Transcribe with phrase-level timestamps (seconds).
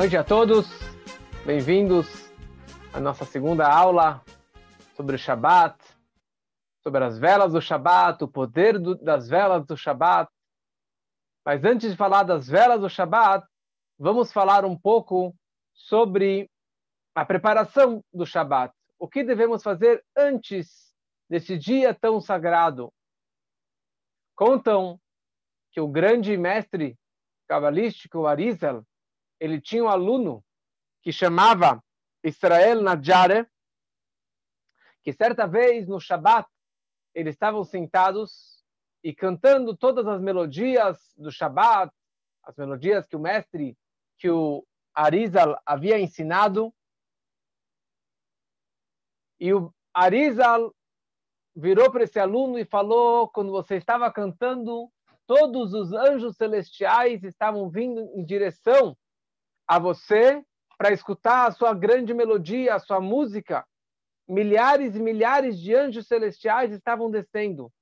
[0.00, 0.66] noite a todos,
[1.44, 2.32] bem-vindos
[2.90, 4.24] à nossa segunda aula
[4.96, 5.76] sobre o Shabat,
[6.82, 10.32] sobre as velas do Shabat, o poder do, das velas do Shabat.
[11.44, 13.46] Mas antes de falar das velas do Shabat,
[13.98, 15.36] vamos falar um pouco
[15.74, 16.50] sobre
[17.14, 18.72] a preparação do Shabat.
[18.98, 20.94] O que devemos fazer antes
[21.28, 22.90] desse dia tão sagrado?
[24.34, 24.98] Contam
[25.70, 26.96] que o grande mestre
[27.46, 28.82] cabalístico Arizal,
[29.40, 30.44] ele tinha um aluno
[31.02, 31.82] que chamava
[32.22, 33.48] Israel Najare,
[35.02, 36.46] que certa vez no Shabat
[37.14, 38.62] eles estavam sentados
[39.02, 41.90] e cantando todas as melodias do Shabat,
[42.42, 43.76] as melodias que o mestre,
[44.18, 46.72] que o Arizal havia ensinado.
[49.40, 50.74] E o Arizal
[51.56, 54.92] virou para esse aluno e falou: quando você estava cantando,
[55.26, 58.96] todos os anjos celestiais estavam vindo em direção
[59.70, 60.44] a você
[60.76, 63.64] para escutar a sua grande melodia, a sua música.
[64.28, 67.72] Milhares e milhares de anjos celestiais estavam descendo.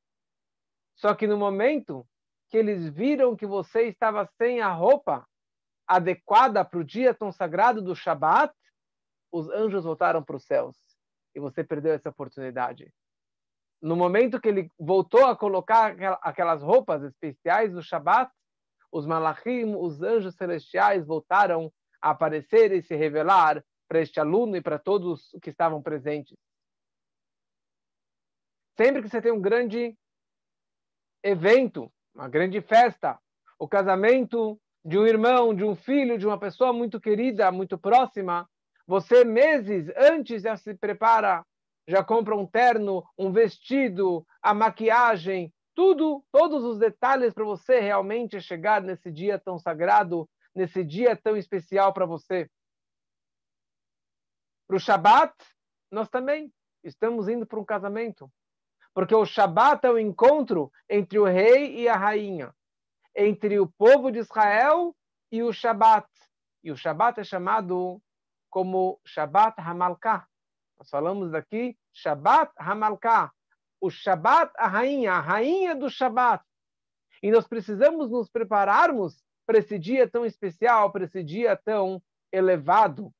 [0.97, 2.07] Só que no momento
[2.51, 5.27] que eles viram que você estava sem a roupa
[5.87, 8.53] adequada para o dia tão sagrado do Shabat,
[9.33, 10.77] os anjos voltaram para os céus
[11.35, 12.93] e você perdeu essa oportunidade.
[13.81, 18.31] No momento que ele voltou a colocar aquelas roupas especiais do Shabat,
[18.93, 24.79] os malachim, os anjos celestiais voltaram aparecer e se revelar para este aluno e para
[24.79, 26.37] todos que estavam presentes.
[28.77, 29.97] Sempre que você tem um grande
[31.23, 33.19] evento, uma grande festa,
[33.59, 38.49] o casamento de um irmão, de um filho, de uma pessoa muito querida, muito próxima,
[38.87, 41.45] você meses antes já se prepara,
[41.87, 48.41] já compra um terno, um vestido, a maquiagem, tudo, todos os detalhes para você realmente
[48.41, 50.29] chegar nesse dia tão sagrado
[50.59, 52.51] nesse dia tão especial para você.
[54.67, 55.33] Para o Shabat,
[55.91, 56.53] nós também
[56.83, 58.31] estamos indo para um casamento.
[58.93, 62.53] Porque o Shabat é o encontro entre o rei e a rainha,
[63.15, 64.95] entre o povo de Israel
[65.31, 66.09] e o Shabat.
[66.65, 68.03] E o Shabat é chamado
[68.51, 70.27] como Shabat Hamalkah.
[70.77, 73.33] Nós falamos daqui Shabat Hamalkah.
[73.81, 76.45] O Shabat, a rainha, a rainha do Shabat.
[77.23, 83.11] E nós precisamos nos prepararmos para esse dia tão especial, para esse dia tão elevado.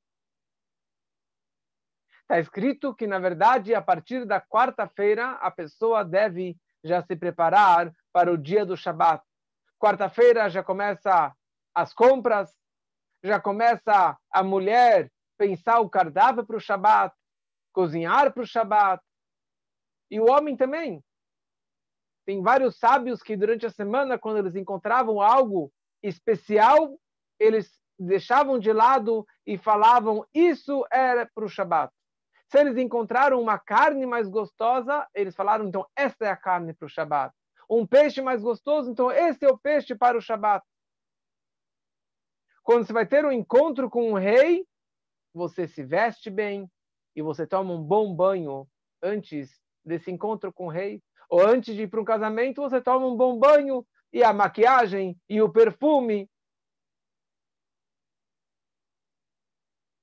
[2.21, 7.91] Está escrito que, na verdade, a partir da quarta-feira, a pessoa deve já se preparar
[8.13, 9.25] para o dia do Shabat.
[9.79, 11.35] Quarta-feira já começa
[11.73, 12.55] as compras,
[13.23, 17.11] já começa a mulher pensar o cardápio para o Shabat,
[17.73, 19.03] cozinhar para o Shabat.
[20.11, 21.03] E o homem também.
[22.23, 26.97] Tem vários sábios que durante a semana, quando eles encontravam algo especial,
[27.39, 31.93] eles deixavam de lado e falavam isso era para o Shabat.
[32.47, 36.85] Se eles encontraram uma carne mais gostosa, eles falaram então essa é a carne para
[36.85, 37.33] o Shabat.
[37.69, 40.65] Um peixe mais gostoso, então esse é o peixe para o Shabat.
[42.63, 44.65] Quando você vai ter um encontro com um rei,
[45.33, 46.69] você se veste bem
[47.15, 48.67] e você toma um bom banho
[49.01, 51.01] antes desse encontro com o rei.
[51.29, 55.19] Ou antes de ir para um casamento, você toma um bom banho e a maquiagem
[55.27, 56.29] e o perfume.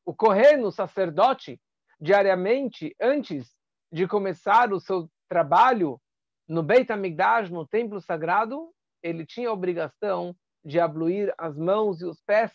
[0.04, 1.60] O correno, sacerdote,
[2.00, 3.56] diariamente, antes
[3.90, 6.00] de começar o seu trabalho
[6.48, 8.72] no Beit HaMikdash, no templo sagrado,
[9.02, 12.52] ele tinha a obrigação de abluir as mãos e os pés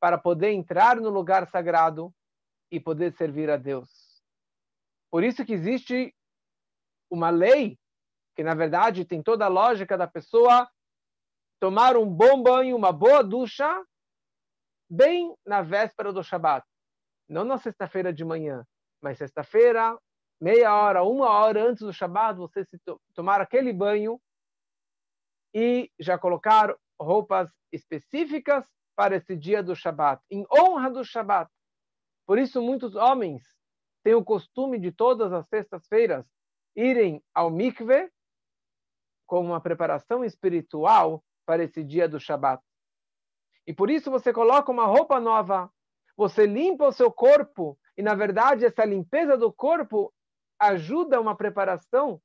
[0.00, 2.12] para poder entrar no lugar sagrado
[2.70, 3.90] e poder servir a Deus.
[5.10, 6.14] Por isso que existe
[7.10, 7.78] uma lei
[8.34, 10.68] que na verdade tem toda a lógica da pessoa
[11.60, 13.82] tomar um bom banho, uma boa ducha,
[14.90, 16.66] bem na véspera do Shabat.
[17.28, 18.66] Não na sexta-feira de manhã,
[19.00, 19.98] mas sexta-feira,
[20.40, 24.20] meia hora, uma hora antes do Shabat, você se to tomar aquele banho
[25.54, 28.66] e já colocar roupas específicas
[28.96, 31.50] para esse dia do Shabat, em honra do Shabat.
[32.26, 33.42] Por isso, muitos homens
[34.02, 36.26] têm o costume de todas as sextas-feiras
[36.76, 38.10] irem ao mikve
[39.26, 42.62] como uma preparação espiritual para esse dia do Shabat.
[43.66, 45.70] E por isso você coloca uma roupa nova,
[46.16, 50.12] você limpa o seu corpo, e na verdade essa limpeza do corpo
[50.58, 52.20] ajuda uma preparação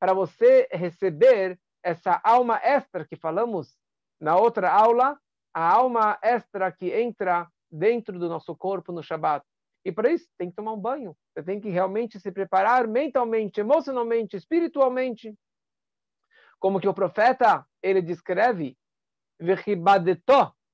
[0.00, 3.76] para você receber essa alma extra que falamos
[4.20, 5.18] na outra aula,
[5.52, 9.44] a alma extra que entra dentro do nosso corpo no Shabat.
[9.84, 11.16] E para isso tem que tomar um banho.
[11.32, 15.34] Você tem que realmente se preparar mentalmente, emocionalmente, espiritualmente
[16.64, 18.74] como que o profeta ele descreve,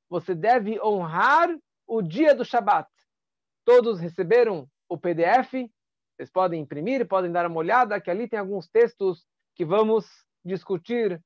[0.09, 1.49] você deve honrar
[1.85, 2.89] o dia do Shabat.
[3.65, 5.69] Todos receberam o PDF.
[6.15, 9.27] Vocês podem imprimir, podem dar uma olhada, que ali tem alguns textos
[9.57, 10.07] que vamos
[10.45, 11.21] discutir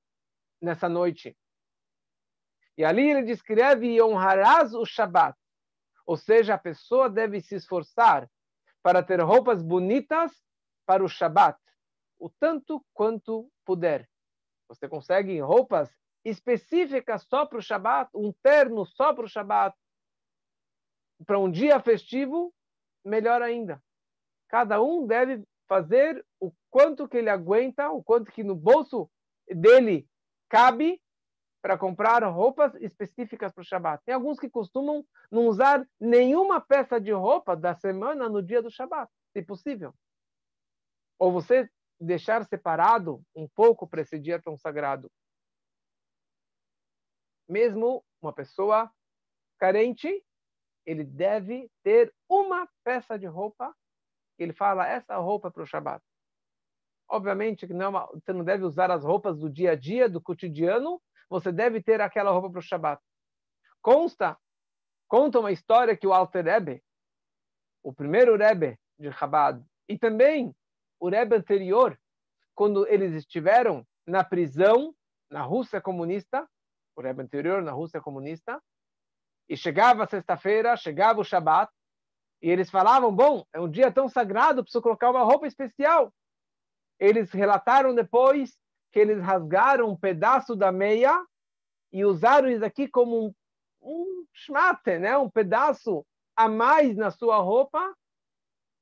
[0.63, 1.37] nessa noite.
[2.79, 5.39] E ali ele descreve honrarás o Shabat.
[6.07, 8.31] Ou seja, a pessoa deve se esforçar
[8.83, 10.33] para ter roupas bonitas
[10.87, 11.61] para o Shabat,
[12.19, 14.09] o tanto quanto puder.
[14.69, 15.91] Você consegue roupas
[16.25, 19.77] específicas só para o Shabat, um terno só para o Shabat,
[21.27, 22.53] para um dia festivo,
[23.05, 23.83] melhor ainda.
[24.49, 29.11] Cada um deve fazer o quanto que ele aguenta, o quanto que no bolso
[29.49, 30.09] dele
[30.49, 31.01] cabe
[31.63, 34.03] para comprar roupas específicas para o Shabat.
[34.05, 38.71] Tem alguns que costumam não usar nenhuma peça de roupa da semana no dia do
[38.71, 39.95] Shabat, se possível.
[41.19, 41.69] Ou você
[42.01, 45.11] deixar separado um pouco para esse dia tão sagrado.
[47.49, 48.91] Mesmo uma pessoa
[49.59, 50.25] carente,
[50.87, 53.75] ele deve ter uma peça de roupa.
[54.39, 56.03] Ele fala essa roupa é para o Shabat.
[57.09, 60.21] Obviamente que não, é você não deve usar as roupas do dia a dia, do
[60.21, 63.03] cotidiano, você deve ter aquela roupa para o Shabat.
[63.81, 64.39] Consta,
[65.07, 66.83] conta uma história que o Alter Rebbe,
[67.83, 70.55] o primeiro Rebbe de Chabad, e também
[71.05, 72.01] o Rebbe anterior,
[72.55, 74.95] quando eles estiveram na prisão
[75.31, 76.49] na Rússia comunista,
[76.97, 78.59] o Rebbe anterior na Rússia comunista,
[79.47, 81.71] e chegava sexta-feira, chegava o Shabat,
[82.41, 86.11] e eles falavam, bom, é um dia tão sagrado, preciso colocar uma roupa especial.
[86.99, 88.57] Eles relataram depois
[88.91, 91.23] que eles rasgaram um pedaço da meia
[91.93, 93.35] e usaram isso aqui como um,
[93.83, 95.19] um shmate, né?
[95.19, 96.03] um pedaço
[96.35, 97.95] a mais na sua roupa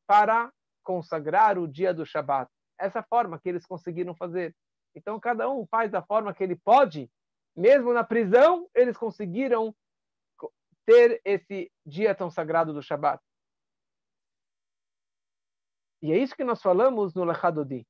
[0.06, 2.50] para consagrar o dia do Shabat.
[2.78, 4.54] Essa é forma que eles conseguiram fazer.
[4.94, 7.10] Então, cada um faz da forma que ele pode.
[7.56, 9.74] Mesmo na prisão, eles conseguiram
[10.84, 13.22] ter esse dia tão sagrado do Shabat.
[16.02, 17.86] E é isso que nós falamos no Lechadodi.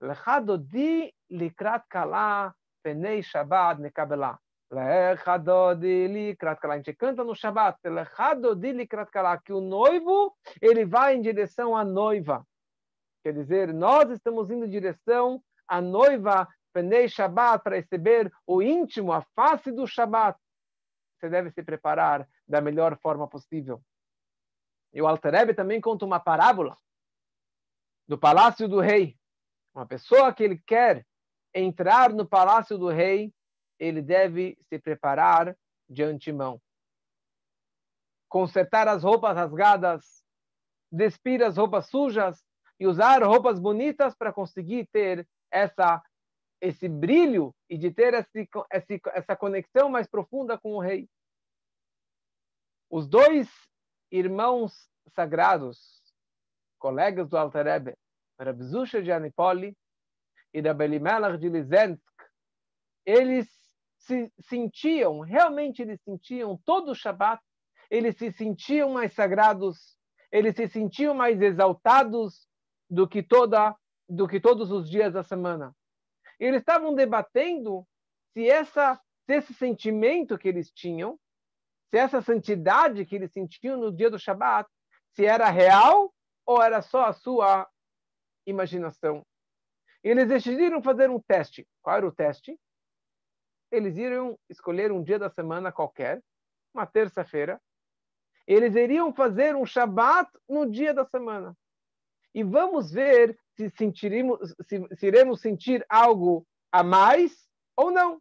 [0.00, 4.38] Lechadodi likrat kala penei Shabbat nekabelá.
[4.68, 5.16] A
[6.76, 7.78] gente canta no Shabbat,
[9.44, 12.44] que o noivo ele vai em direção à noiva.
[13.22, 19.12] Quer dizer, nós estamos indo em direção à noiva, Penei Shabbat, para receber o íntimo,
[19.12, 20.38] a face do Shabbat.
[21.18, 23.80] Você deve se preparar da melhor forma possível.
[24.92, 26.76] E o Altareb também conta uma parábola
[28.06, 29.16] do palácio do rei.
[29.74, 31.06] Uma pessoa que ele quer
[31.54, 33.32] entrar no palácio do rei
[33.78, 35.56] ele deve se preparar
[35.88, 36.60] de antemão.
[38.28, 40.24] Consertar as roupas rasgadas,
[40.90, 42.44] despir as roupas sujas
[42.78, 46.02] e usar roupas bonitas para conseguir ter essa
[46.58, 51.08] esse brilho e de ter esse, esse, essa conexão mais profunda com o rei.
[52.90, 53.48] Os dois
[54.10, 56.02] irmãos sagrados,
[56.78, 57.94] colegas do Alter Rebbe,
[58.40, 59.76] Rav Zusha de Anipoli
[60.52, 62.00] e da Belimelach de Lizensk,
[63.04, 63.48] eles
[64.06, 67.42] se sentiam, realmente eles sentiam todo o Shabat,
[67.90, 69.98] eles se sentiam mais sagrados,
[70.30, 72.46] eles se sentiam mais exaltados
[72.88, 73.74] do que toda
[74.08, 75.74] do que todos os dias da semana.
[76.38, 77.84] Eles estavam debatendo
[78.32, 81.18] se essa se esse sentimento que eles tinham,
[81.90, 84.70] se essa santidade que eles sentiam no dia do Shabat,
[85.16, 86.14] se era real
[86.46, 87.68] ou era só a sua
[88.46, 89.26] imaginação.
[90.04, 91.66] Eles decidiram fazer um teste.
[91.82, 92.56] Qual era o teste?
[93.70, 96.22] Eles iriam escolher um dia da semana qualquer,
[96.72, 97.60] uma terça-feira.
[98.46, 101.56] Eles iriam fazer um Shabat no dia da semana.
[102.34, 108.20] E vamos ver se, sentiremos, se, se iremos sentir algo a mais ou não.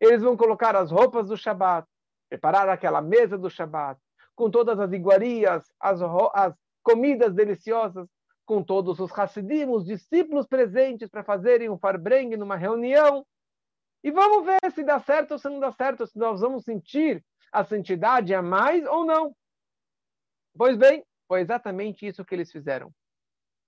[0.00, 1.86] Eles vão colocar as roupas do Shabat,
[2.28, 4.00] preparar aquela mesa do Shabat,
[4.34, 6.00] com todas as iguarias, as,
[6.32, 8.08] as comidas deliciosas
[8.46, 13.26] com todos os Hassidim, os discípulos presentes para fazerem um farbreng numa reunião.
[14.08, 17.22] E vamos ver se dá certo ou se não dá certo, se nós vamos sentir
[17.52, 19.36] a santidade a mais ou não.
[20.56, 22.90] Pois bem, foi exatamente isso que eles fizeram.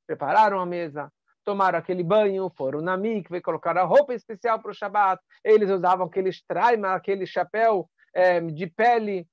[0.06, 1.12] Prepararam a mesa,
[1.44, 5.22] tomaram aquele banho, foram na mikve, colocaram a roupa especial para o Shabat.
[5.44, 9.28] Eles usavam aquele straima, aquele chapéu é, de pele,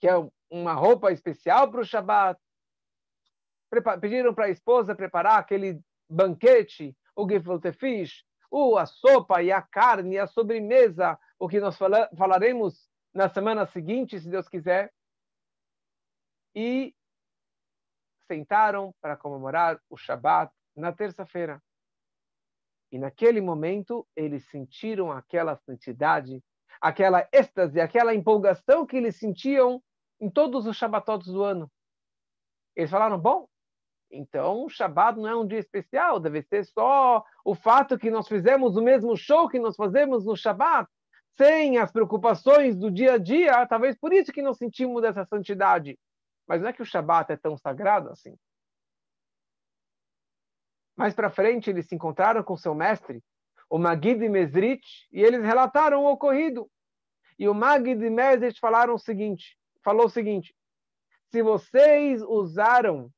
[0.00, 0.14] que é
[0.50, 2.40] uma roupa especial para o Shabat
[4.00, 5.78] pediram para a esposa preparar aquele
[6.08, 12.08] banquete, o gefilte o, a sopa e a carne, a sobremesa, o que nós fala,
[12.16, 14.92] falaremos na semana seguinte, se Deus quiser.
[16.54, 16.94] E
[18.26, 21.62] sentaram para comemorar o Shabat na terça-feira.
[22.90, 26.42] E naquele momento eles sentiram aquela santidade,
[26.80, 29.82] aquela êxtase, aquela empolgação que eles sentiam
[30.20, 31.70] em todos os Shabbatots do ano.
[32.74, 33.48] Eles falaram, bom,
[34.16, 38.26] então o Shabbat não é um dia especial, deve ser só o fato que nós
[38.26, 40.90] fizemos o mesmo show que nós fazemos no Shabbat,
[41.36, 45.98] sem as preocupações do dia a dia, talvez por isso que nós sentimos essa santidade.
[46.46, 48.34] Mas não é que o Shabbat é tão sagrado assim.
[50.96, 53.22] Mais para frente, eles se encontraram com seu mestre,
[53.68, 54.80] o Magid Mesrit,
[55.12, 56.70] e eles relataram o ocorrido.
[57.38, 60.56] E o Magid Mesrit falaram o seguinte, falou o seguinte:
[61.30, 63.10] se vocês usaram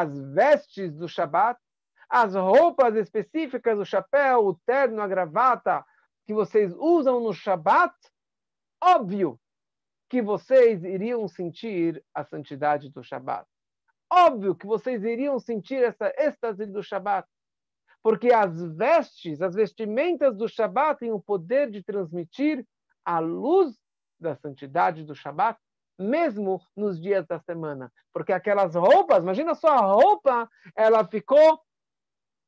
[0.00, 1.58] as vestes do Shabat,
[2.08, 5.84] as roupas específicas, o chapéu, o terno, a gravata
[6.26, 7.94] que vocês usam no Shabat,
[8.82, 9.38] óbvio
[10.08, 13.46] que vocês iriam sentir a santidade do Shabat.
[14.10, 17.28] Óbvio que vocês iriam sentir essa êxtase do Shabat.
[18.02, 22.66] Porque as vestes, as vestimentas do Shabat têm o poder de transmitir
[23.04, 23.76] a luz
[24.20, 25.58] da santidade do Shabat
[25.98, 27.92] mesmo nos dias da semana.
[28.12, 31.60] Porque aquelas roupas, imagina só a roupa, ela ficou,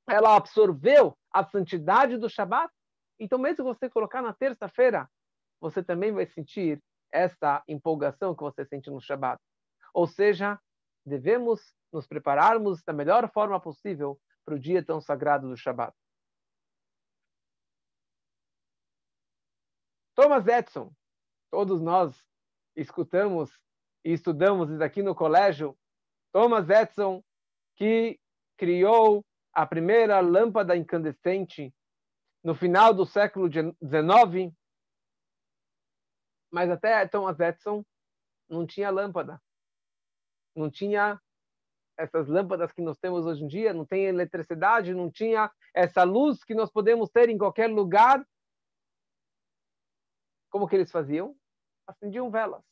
[0.09, 2.73] ela absorveu a santidade do Shabat.
[3.19, 5.09] Então, mesmo você colocar na terça-feira,
[5.61, 9.41] você também vai sentir essa empolgação que você sente no Shabat.
[9.95, 10.61] Ou seja,
[11.05, 15.95] devemos nos prepararmos da melhor forma possível para o dia tão sagrado do Shabat.
[20.15, 20.91] Thomas Edison,
[21.51, 22.17] todos nós
[22.77, 23.59] escutamos
[24.05, 25.77] e estudamos isso aqui no colégio,
[26.33, 27.25] Thomas Edison,
[27.75, 28.21] que
[28.57, 31.75] criou a primeira lâmpada incandescente
[32.45, 34.55] no final do século XIX,
[36.53, 37.85] mas até Thomas Edison
[38.49, 39.41] não tinha lâmpada,
[40.55, 41.21] não tinha
[41.99, 46.45] essas lâmpadas que nós temos hoje em dia, não tem eletricidade, não tinha essa luz
[46.45, 48.25] que nós podemos ter em qualquer lugar.
[50.51, 51.35] Como que eles faziam?
[51.87, 52.65] Acendiam velas.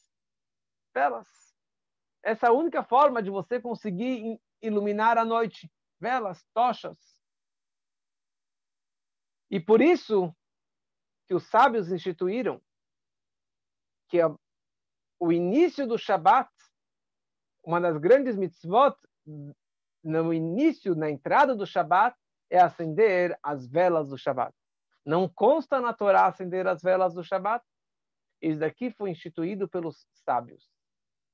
[0.93, 1.29] Velas.
[2.23, 5.71] Essa é a única forma de você conseguir iluminar a noite.
[6.01, 6.99] Velas, tochas.
[9.51, 10.35] E por isso
[11.27, 12.61] que os sábios instituíram
[14.09, 14.19] que
[15.19, 16.51] o início do Shabat,
[17.63, 18.97] uma das grandes mitzvot,
[20.03, 22.17] no início, na entrada do Shabat,
[22.51, 24.55] é acender as velas do Shabat.
[25.05, 27.65] Não consta na Torá acender as velas do Shabat,
[28.41, 30.69] isso daqui foi instituído pelos sábios.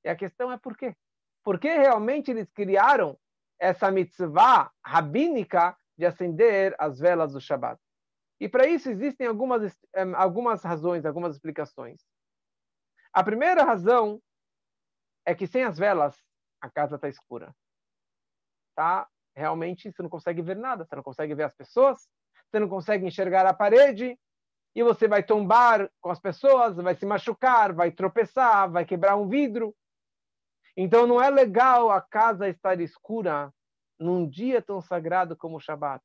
[0.05, 0.95] E a questão é por quê?
[1.43, 3.19] Por que realmente eles criaram
[3.59, 7.81] essa mitzvah rabínica de acender as velas do Shabat?
[8.41, 9.79] E para isso existem algumas,
[10.17, 12.01] algumas razões, algumas explicações.
[13.13, 14.21] A primeira razão
[15.27, 16.17] é que sem as velas
[16.61, 17.55] a casa está escura.
[18.75, 19.09] Tá?
[19.35, 22.09] Realmente você não consegue ver nada, você não consegue ver as pessoas,
[22.51, 24.19] você não consegue enxergar a parede,
[24.75, 29.29] e você vai tombar com as pessoas, vai se machucar, vai tropeçar, vai quebrar um
[29.29, 29.75] vidro.
[30.77, 33.53] Então não é legal a casa estar escura
[33.99, 36.03] num dia tão sagrado como o Shabat.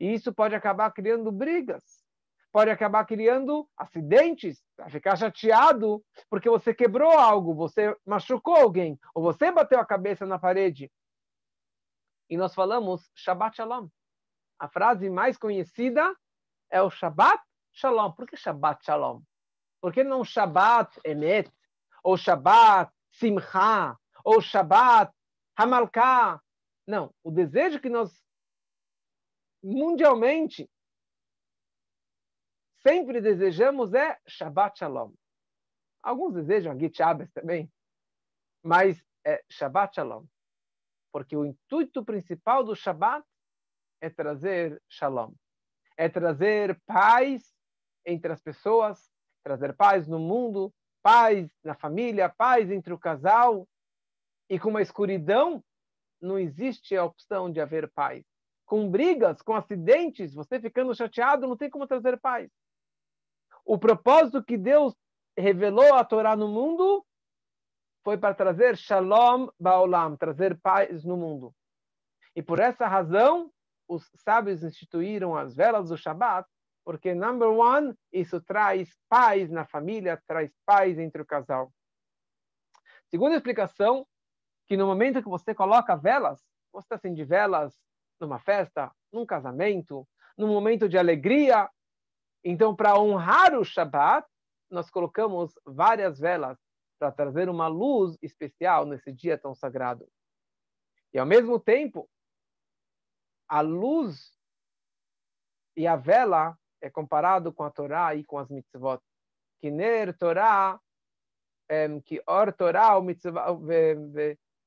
[0.00, 2.02] E isso pode acabar criando brigas,
[2.50, 9.50] pode acabar criando acidentes, ficar chateado porque você quebrou algo, você machucou alguém, ou você
[9.52, 10.90] bateu a cabeça na parede.
[12.30, 13.88] E nós falamos Shabbat Shalom.
[14.58, 16.14] A frase mais conhecida
[16.70, 17.40] é o Shabbat
[17.78, 18.12] Shalom.
[18.12, 19.22] Por que Shabbat Shalom?
[19.80, 21.48] Por que não Shabbat Emet?
[22.02, 23.96] Ou Shabbat Simcha?
[24.24, 25.12] Ou Shabbat
[25.56, 26.42] Hamalká?
[26.84, 27.14] Não.
[27.22, 28.20] O desejo que nós,
[29.62, 30.68] mundialmente,
[32.82, 35.12] sempre desejamos é Shabbat Shalom.
[36.02, 37.72] Alguns desejam Shabbos também,
[38.60, 40.26] mas é Shabbat Shalom.
[41.12, 43.24] Porque o intuito principal do Shabbat
[44.00, 45.32] é trazer Shalom.
[45.96, 47.56] É trazer paz
[48.08, 49.10] entre as pessoas,
[49.44, 50.72] trazer paz no mundo,
[51.02, 53.68] paz na família, paz entre o casal.
[54.48, 55.62] E com uma escuridão,
[56.20, 58.24] não existe a opção de haver paz.
[58.64, 62.50] Com brigas, com acidentes, você ficando chateado, não tem como trazer paz.
[63.64, 64.94] O propósito que Deus
[65.36, 67.04] revelou a Torá no mundo
[68.02, 71.54] foi para trazer shalom baolam, trazer paz no mundo.
[72.34, 73.52] E por essa razão,
[73.86, 76.48] os sábios instituíram as velas do Shabat
[76.88, 81.70] porque, number one, isso traz paz na família, traz paz entre o casal.
[83.10, 84.08] Segunda explicação,
[84.66, 86.42] que no momento que você coloca velas,
[86.72, 87.78] você acende velas
[88.18, 91.68] numa festa, num casamento, num momento de alegria.
[92.42, 94.26] Então, para honrar o Shabat,
[94.70, 96.56] nós colocamos várias velas
[96.98, 100.08] para trazer uma luz especial nesse dia tão sagrado.
[101.12, 102.08] E ao mesmo tempo,
[103.46, 104.32] a luz
[105.76, 109.00] e a vela é comparado com a Torá e com as mitzvot.
[109.60, 110.80] que ner Torá,
[112.04, 113.04] que or Torá, o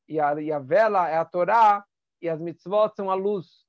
[0.07, 1.85] e a, e a vela é a Torá,
[2.21, 3.65] e as mitzvot são a luz.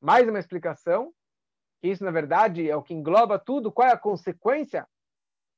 [0.00, 1.14] Mais uma explicação,
[1.80, 3.70] que isso, na verdade, é o que engloba tudo.
[3.70, 4.88] Qual é a consequência?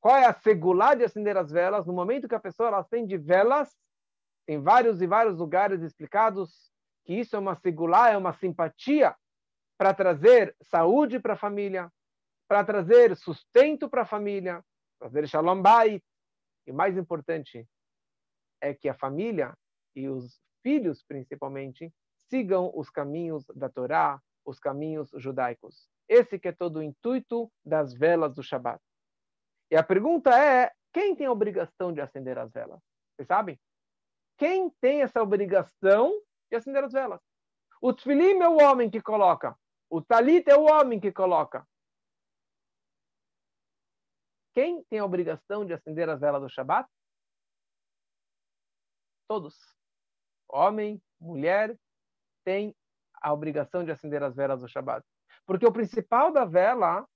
[0.01, 1.87] Qual é a segular de acender as velas?
[1.87, 3.77] No momento que a pessoa acende velas,
[4.47, 6.71] tem vários e vários lugares explicados
[7.05, 9.17] que isso é uma segular, é uma simpatia
[9.77, 11.91] para trazer saúde para a família,
[12.49, 14.63] para trazer sustento para a família,
[14.99, 16.03] trazer shalom bait.
[16.67, 17.67] E mais importante
[18.61, 19.57] é que a família
[19.97, 21.93] e os filhos, principalmente,
[22.29, 25.89] sigam os caminhos da Torá, os caminhos judaicos.
[26.09, 28.81] Esse que é todo o intuito das velas do Shabat.
[29.71, 32.81] E a pergunta é, quem tem a obrigação de acender as velas?
[33.15, 33.59] Vocês sabem?
[34.37, 36.13] Quem tem essa obrigação
[36.51, 37.21] de acender as velas?
[37.81, 39.57] O tfilim é o homem que coloca.
[39.93, 41.69] O talit é o homem que coloca.
[44.55, 46.89] Quem tem a obrigação de acender as velas do Shabat?
[49.29, 49.55] Todos.
[50.49, 51.79] Homem, mulher,
[52.43, 52.75] tem
[53.21, 55.07] a obrigação de acender as velas do Shabat.
[55.45, 57.07] Porque o principal da vela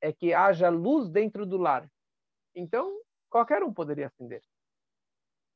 [0.00, 1.90] é que haja luz dentro do lar.
[2.54, 2.96] Então,
[3.28, 4.44] qualquer um poderia acender.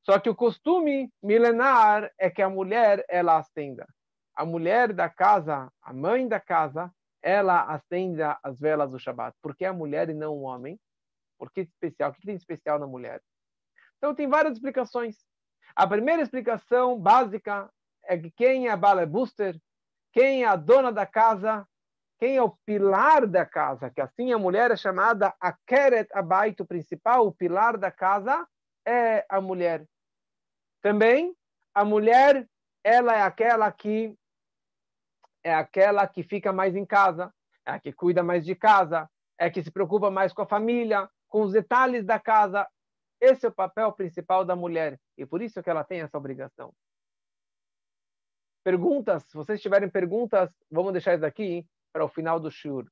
[0.05, 3.87] Só que o costume milenar é que a mulher ela acenda.
[4.35, 9.37] A mulher da casa, a mãe da casa, ela acenda as velas do Shabat.
[9.41, 10.79] Por que a mulher e não o homem?
[11.39, 12.11] Por que especial?
[12.11, 13.21] O que tem de especial na mulher?
[13.99, 15.17] Então tem várias explicações.
[15.77, 17.71] A primeira explicação básica
[18.05, 19.59] é que quem é a Bala Booster,
[20.13, 21.67] quem é a dona da casa,
[22.19, 26.65] quem é o pilar da casa, que assim a mulher é chamada a Keret Abaito
[26.65, 28.47] principal, o pilar da casa
[28.87, 29.85] é a mulher.
[30.81, 31.35] Também
[31.75, 32.47] a mulher,
[32.85, 34.15] ela é aquela que
[35.45, 37.33] é aquela que fica mais em casa,
[37.67, 40.47] é a que cuida mais de casa, é a que se preocupa mais com a
[40.47, 42.69] família, com os detalhes da casa.
[43.21, 46.73] Esse é o papel principal da mulher e por isso que ela tem essa obrigação.
[48.65, 52.87] Perguntas, se vocês tiverem perguntas, vamos deixar isso aqui para o final do shur.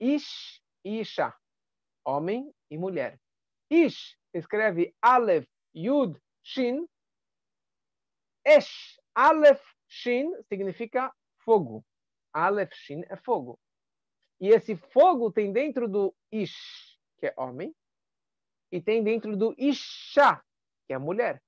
[0.00, 1.34] Ish, Isha,
[2.04, 3.20] homem e mulher.
[3.70, 6.86] Ish escreve Aleph, Yud, Shin.
[8.44, 11.12] Esh, Aleph, Shin significa
[11.44, 11.84] fogo.
[12.32, 13.58] Aleph, Shin é fogo.
[14.40, 17.74] E esse fogo tem dentro do Ish, que é homem,
[18.72, 20.42] e tem dentro do Isha,
[20.86, 21.42] que é mulher.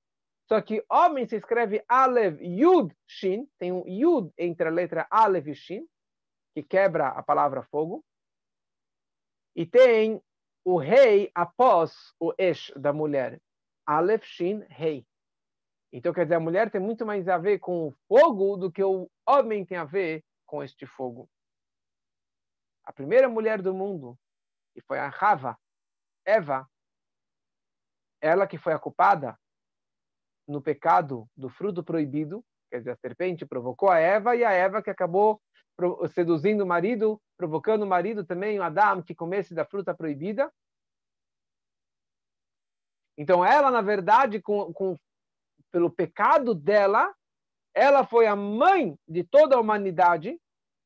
[0.47, 5.49] Só que homem se escreve Alev Yud Shin, tem um Yud entre a letra Alev
[5.49, 5.87] e Shin,
[6.53, 8.03] que quebra a palavra fogo.
[9.55, 10.21] E tem
[10.65, 13.41] o rei após o Esh da mulher,
[13.85, 15.07] Alev Shin Rei.
[15.95, 18.83] Então, quer dizer, a mulher tem muito mais a ver com o fogo do que
[18.83, 21.29] o homem tem a ver com este fogo.
[22.83, 24.17] A primeira mulher do mundo,
[24.73, 25.55] que foi a Rava,
[26.25, 26.67] Eva,
[28.19, 29.37] ela que foi a culpada
[30.47, 34.81] no pecado do fruto proibido, quer dizer, a serpente provocou a Eva e a Eva
[34.81, 35.39] que acabou
[36.11, 40.51] seduzindo o marido, provocando o marido também, o Adão, que comesse da fruta proibida.
[43.15, 44.97] Então, ela, na verdade, com, com,
[45.73, 47.11] pelo pecado dela,
[47.73, 50.39] ela foi a mãe de toda a humanidade,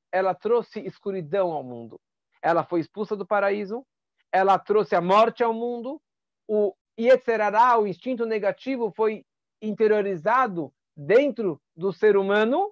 [0.09, 1.99] ela trouxe escuridão ao mundo.
[2.41, 3.85] Ela foi expulsa do paraíso,
[4.31, 6.01] ela trouxe a morte ao mundo,
[6.47, 9.25] o Yetzerará, o instinto negativo, foi
[9.61, 12.71] interiorizado dentro do ser humano.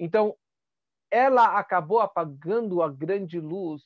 [0.00, 0.36] Então,
[1.08, 3.84] ela acabou apagando a grande luz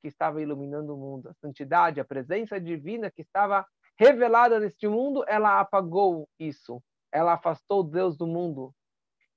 [0.00, 3.64] que estava iluminando o mundo, a santidade, a presença divina que estava
[3.98, 6.82] revelada neste mundo, ela apagou isso.
[7.10, 8.74] Ela afastou Deus do mundo.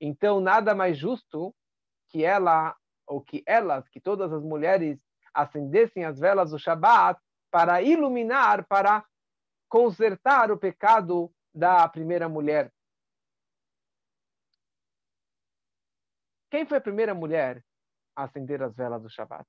[0.00, 1.54] Então, nada mais justo
[2.08, 4.98] que ela, ou que elas, que todas as mulheres
[5.32, 9.04] acendessem as velas do Shabat para iluminar, para
[9.68, 12.72] consertar o pecado da primeira mulher.
[16.50, 17.64] Quem foi a primeira mulher
[18.14, 19.46] a acender as velas do Shabat?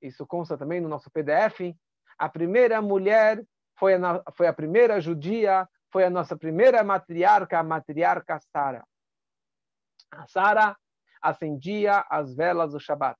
[0.00, 1.76] Isso consta também no nosso PDF.
[2.18, 3.44] A primeira mulher
[3.78, 8.84] foi a, foi a primeira judia, foi a nossa primeira matriarca, a matriarca Sara.
[10.10, 10.76] A Sara
[11.20, 13.18] acendia as velas do Shabat.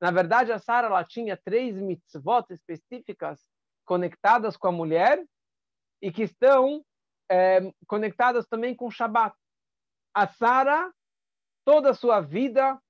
[0.00, 3.44] Na verdade, a Sara ela tinha três mitzvot específicas
[3.84, 5.24] conectadas com a mulher
[6.00, 6.84] e que estão
[7.30, 9.34] é, conectadas também com o Shabat.
[10.14, 10.92] A Sara,
[11.64, 12.80] toda a sua vida,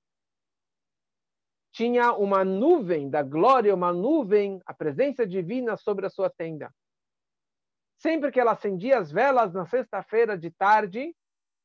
[1.78, 6.74] tinha uma nuvem da glória, uma nuvem, a presença divina sobre a sua tenda.
[7.96, 11.14] Sempre que ela acendia as velas na sexta-feira de tarde,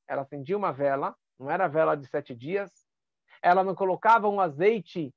[0.07, 2.71] ela acendia uma vela, não era vela de sete dias,
[3.41, 5.11] ela não colocava um azeite,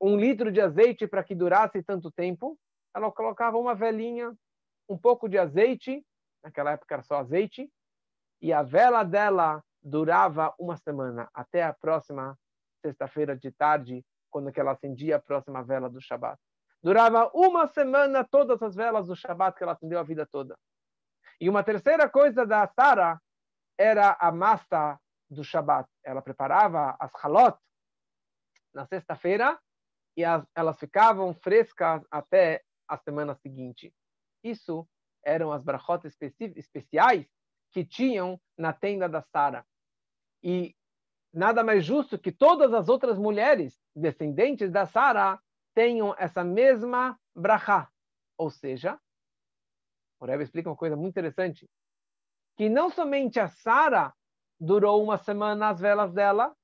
[0.00, 2.58] um litro de azeite para que durasse tanto tempo.
[2.94, 4.34] Ela colocava uma velinha,
[4.88, 6.02] um pouco de azeite,
[6.42, 7.70] naquela época era só azeite,
[8.40, 12.34] e a vela dela durava uma semana, até a próxima
[12.86, 16.38] sexta-feira de tarde, quando ela acendia a próxima vela do Shabat.
[16.82, 20.56] Durava uma semana todas as velas do Shabat que ela acendeu a vida toda.
[21.40, 23.20] E uma terceira coisa da Sara
[23.78, 25.88] era a massa do Shabat.
[26.04, 27.58] Ela preparava as halot
[28.72, 29.58] na sexta-feira
[30.16, 33.92] e as, elas ficavam frescas até a semana seguinte.
[34.44, 34.88] Isso
[35.24, 37.26] eram as brachot especiais
[37.72, 39.66] que tinham na tenda da Sara.
[40.42, 40.76] E
[41.36, 45.38] nada mais justo que todas as outras mulheres descendentes da Sara
[45.74, 47.90] tenham essa mesma brachá.
[48.38, 48.98] Ou seja,
[50.18, 51.68] o Rebbe explica uma coisa muito interessante,
[52.56, 54.14] que não somente a Sara
[54.58, 56.56] durou uma semana as velas dela,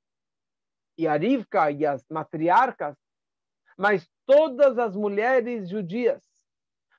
[0.97, 2.97] e a Rivka e as matriarcas,
[3.77, 6.23] mas todas as mulheres judias,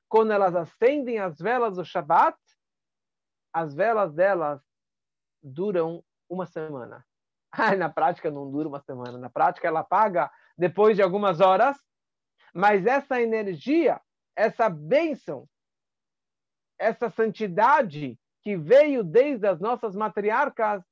[0.08, 2.38] quando elas acendem as velas do Shabat,
[3.52, 4.62] as velas delas
[5.42, 7.04] duram uma semana.
[7.78, 9.18] Na prática não dura uma semana.
[9.18, 11.78] Na prática ela apaga depois de algumas horas,
[12.54, 14.02] mas essa energia,
[14.36, 15.48] essa bênção,
[16.80, 20.84] essa santidade que veio desde as nossas matriarcas,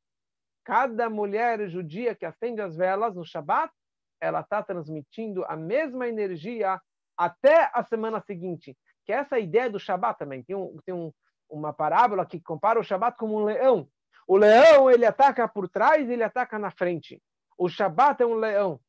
[0.63, 3.73] cada mulher judia que acende as velas no Shabat,
[4.21, 6.79] ela está transmitindo a mesma energia
[7.17, 8.77] até a semana seguinte.
[9.03, 10.43] Que é essa ideia do Shabat também.
[10.43, 11.11] Tem, um, tem um,
[11.49, 13.89] uma parábola que compara o Shabat como um leão.
[14.27, 17.21] O leão, ele ataca por trás ele ataca na frente.
[17.57, 18.79] O Shabat é um leão.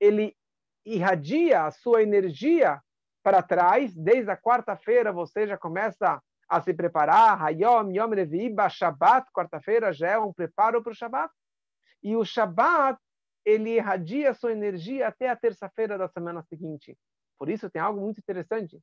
[0.00, 0.36] Ele
[0.84, 2.82] irradia a sua energia
[3.22, 3.94] para trás.
[3.94, 7.42] Desde a quarta-feira você já começa a se preparar.
[7.42, 11.32] Hayom, Yom Reviba, Shabat, quarta-feira já é um preparo para o Shabat.
[12.02, 12.98] E o Shabat,
[13.44, 16.96] ele irradia a sua energia até a terça-feira da semana seguinte.
[17.38, 18.80] Por isso tem algo muito interessante.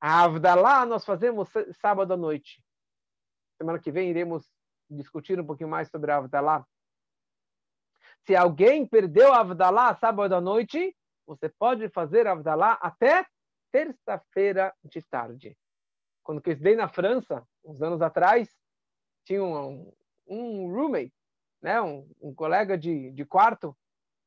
[0.00, 1.48] A Avdalá nós fazemos
[1.80, 2.60] sábado à noite.
[3.62, 4.50] Semana que vem iremos
[4.90, 6.66] discutir um pouquinho mais sobre a Avdalá.
[8.26, 10.92] Se alguém perdeu a Avdalá sábado à noite,
[11.24, 13.24] você pode fazer a Avdalá até
[13.70, 15.56] terça-feira de tarde.
[16.24, 18.52] Quando eu estudei na França, uns anos atrás,
[19.24, 19.92] tinha um,
[20.26, 21.14] um roommate,
[21.62, 23.78] né, um, um colega de, de quarto,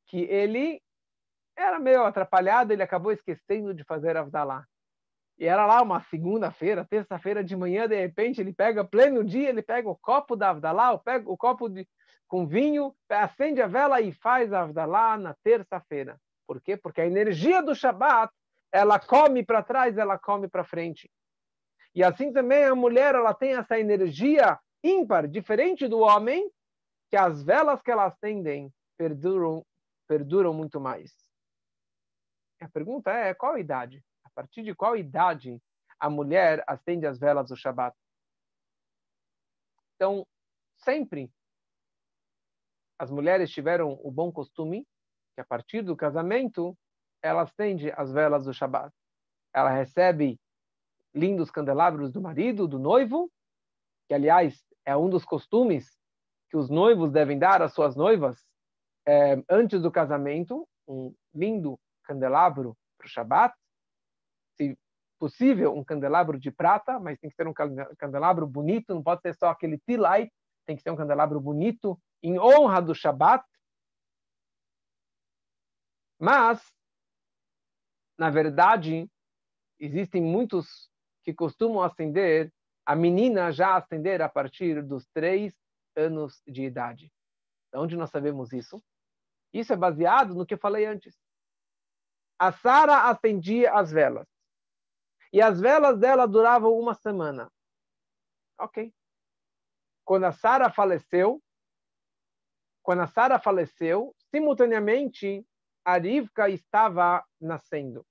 [0.05, 0.81] que ele
[1.57, 4.65] era meio atrapalhado, ele acabou esquecendo de fazer Avdalá.
[5.37, 9.61] E era lá uma segunda-feira, terça-feira de manhã, de repente ele pega, pleno dia, ele
[9.61, 11.87] pega o copo da Avdalá, pega o copo de,
[12.27, 16.17] com vinho, acende a vela e faz a Avdalá na terça-feira.
[16.47, 16.77] Por quê?
[16.77, 18.33] Porque a energia do Shabat,
[18.71, 21.11] ela come para trás, ela come para frente.
[21.93, 26.49] E assim também a mulher, ela tem essa energia ímpar, diferente do homem,
[27.09, 29.65] que as velas que ela acendem perduram,
[30.07, 31.13] perduram muito mais.
[32.61, 34.03] A pergunta é, qual a idade?
[34.35, 35.61] Partir de qual idade
[35.99, 37.95] a mulher acende as velas do Shabat?
[39.95, 40.27] Então,
[40.75, 41.31] sempre
[42.99, 44.85] as mulheres tiveram o bom costume
[45.33, 46.77] que a partir do casamento
[47.21, 48.93] ela acende as velas do Shabat.
[49.53, 50.39] Ela recebe
[51.13, 53.31] lindos candelabros do marido, do noivo,
[54.07, 55.97] que aliás é um dos costumes
[56.49, 58.45] que os noivos devem dar às suas noivas
[59.07, 63.55] é, antes do casamento, um lindo candelabro para o Shabat
[64.55, 64.77] se
[65.17, 69.33] possível, um candelabro de prata, mas tem que ser um candelabro bonito, não pode ser
[69.35, 70.31] só aquele tea light,
[70.65, 73.45] tem que ser um candelabro bonito, em honra do Shabat.
[76.19, 76.61] Mas,
[78.17, 79.09] na verdade,
[79.79, 80.89] existem muitos
[81.23, 82.51] que costumam acender,
[82.85, 85.55] a menina já acender a partir dos três
[85.95, 87.11] anos de idade.
[87.71, 88.83] De onde nós sabemos isso?
[89.53, 91.15] Isso é baseado no que eu falei antes.
[92.37, 94.27] A Sara acendia as velas.
[95.35, 97.51] E as velas dela duravam uma semana.
[98.57, 98.93] Ok.
[100.05, 101.43] Quando a Sara faleceu,
[102.81, 105.45] quando a Sara faleceu, simultaneamente
[105.83, 108.07] a Rivka estava nascendo.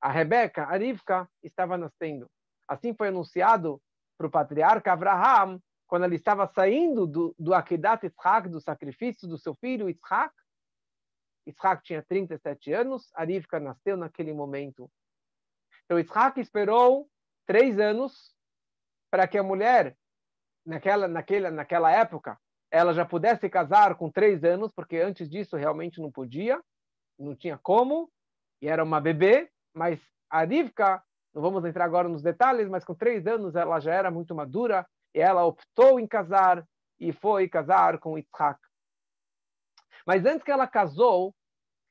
[0.00, 2.26] A Rebeca, a Rivka, estava nascendo.
[2.66, 3.78] Assim foi anunciado
[4.16, 9.36] para o patriarca Abraham, quando ele estava saindo do, do Akedat Yitzhak, do sacrifício do
[9.36, 10.32] seu filho Yitzhak.
[11.46, 14.90] Yitzhak tinha 37 anos, a Rivka nasceu naquele momento.
[15.90, 17.10] Então, Isaac esperou
[17.44, 18.32] três anos
[19.10, 19.96] para que a mulher,
[20.64, 22.38] naquela, naquela, naquela época,
[22.70, 26.62] ela já pudesse casar com três anos, porque antes disso realmente não podia,
[27.18, 28.08] não tinha como,
[28.62, 30.00] e era uma bebê, mas
[30.30, 31.02] a Rivka,
[31.34, 34.86] não vamos entrar agora nos detalhes, mas com três anos ela já era muito madura,
[35.12, 36.64] e ela optou em casar,
[37.00, 38.60] e foi casar com Isaac.
[40.06, 41.34] Mas antes que ela casou,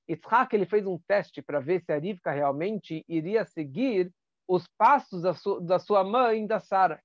[0.10, 4.12] Yitzhak ele fez um teste para ver se a Rivka realmente iria seguir
[4.48, 7.02] os passos da, su da sua mãe, da Sara.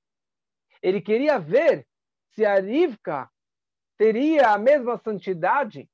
[0.82, 1.86] Ele queria ver
[2.32, 3.30] se a Rivka
[3.98, 5.88] teria a mesma santidade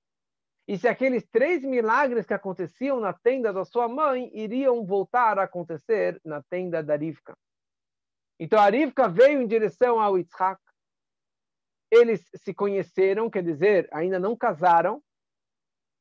[0.68, 5.42] e se aqueles três milagres que aconteciam na tenda da sua mãe iriam voltar a
[5.42, 7.36] acontecer na tenda da Rivka.
[8.38, 10.62] Então a Rivka veio em direção ao Yitzhak.
[11.90, 15.02] Eles se conheceram, quer dizer, ainda não casaram,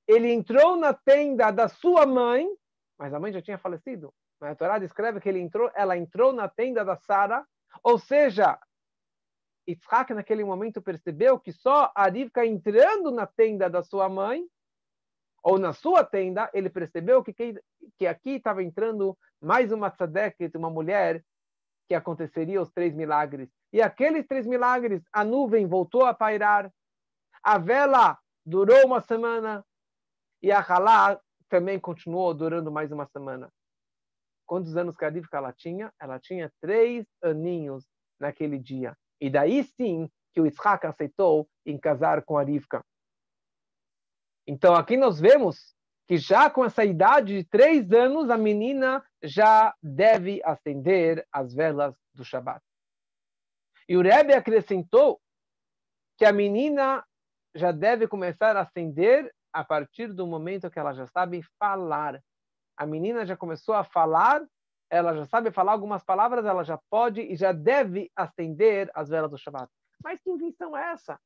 [0.09, 2.49] ele entrou na tenda da sua mãe,
[2.97, 4.11] mas a mãe já tinha falecido.
[4.41, 7.45] A Torá descreve que ele entrou, ela entrou na tenda da Sara,
[7.83, 8.59] ou seja,
[9.67, 14.43] Yitzhak naquele momento percebeu que só a Rivka entrando na tenda da sua mãe,
[15.43, 17.61] ou na sua tenda, ele percebeu que, que,
[17.95, 21.23] que aqui estava entrando mais uma tzadeket, uma mulher,
[21.87, 23.47] que aconteceria os três milagres.
[23.71, 26.73] E aqueles três milagres, a nuvem voltou a pairar,
[27.43, 29.63] a vela durou uma semana,
[30.41, 33.51] e a Halá também continuou durando mais uma semana.
[34.45, 35.93] Quantos anos que a Rivka ela tinha?
[35.99, 37.85] Ela tinha três aninhos
[38.19, 38.95] naquele dia.
[39.19, 42.83] E daí sim que o Isaac aceitou em casar com a Rivka.
[44.47, 45.75] Então aqui nós vemos
[46.07, 51.95] que já com essa idade de três anos, a menina já deve acender as velas
[52.15, 52.59] do Shabat.
[53.87, 55.21] E o Rebbe acrescentou
[56.17, 57.05] que a menina
[57.53, 62.21] já deve começar a acender a partir do momento que ela já sabe falar.
[62.77, 64.41] A menina já começou a falar,
[64.89, 69.29] ela já sabe falar algumas palavras, ela já pode e já deve acender as velas
[69.29, 69.69] do Shabbat.
[70.03, 71.19] Mas que invenção é essa?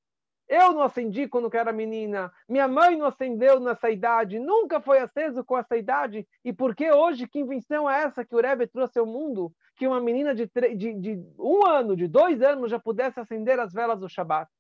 [0.48, 5.44] Eu não acendi quando era menina, minha mãe não acendeu nessa idade, nunca foi aceso
[5.44, 6.28] com essa idade.
[6.44, 9.54] E por que hoje, que invenção é essa que o Rebbe trouxe ao mundo?
[9.76, 13.72] Que uma menina de, de, de um ano, de dois anos, já pudesse acender as
[13.72, 14.52] velas do Shabat.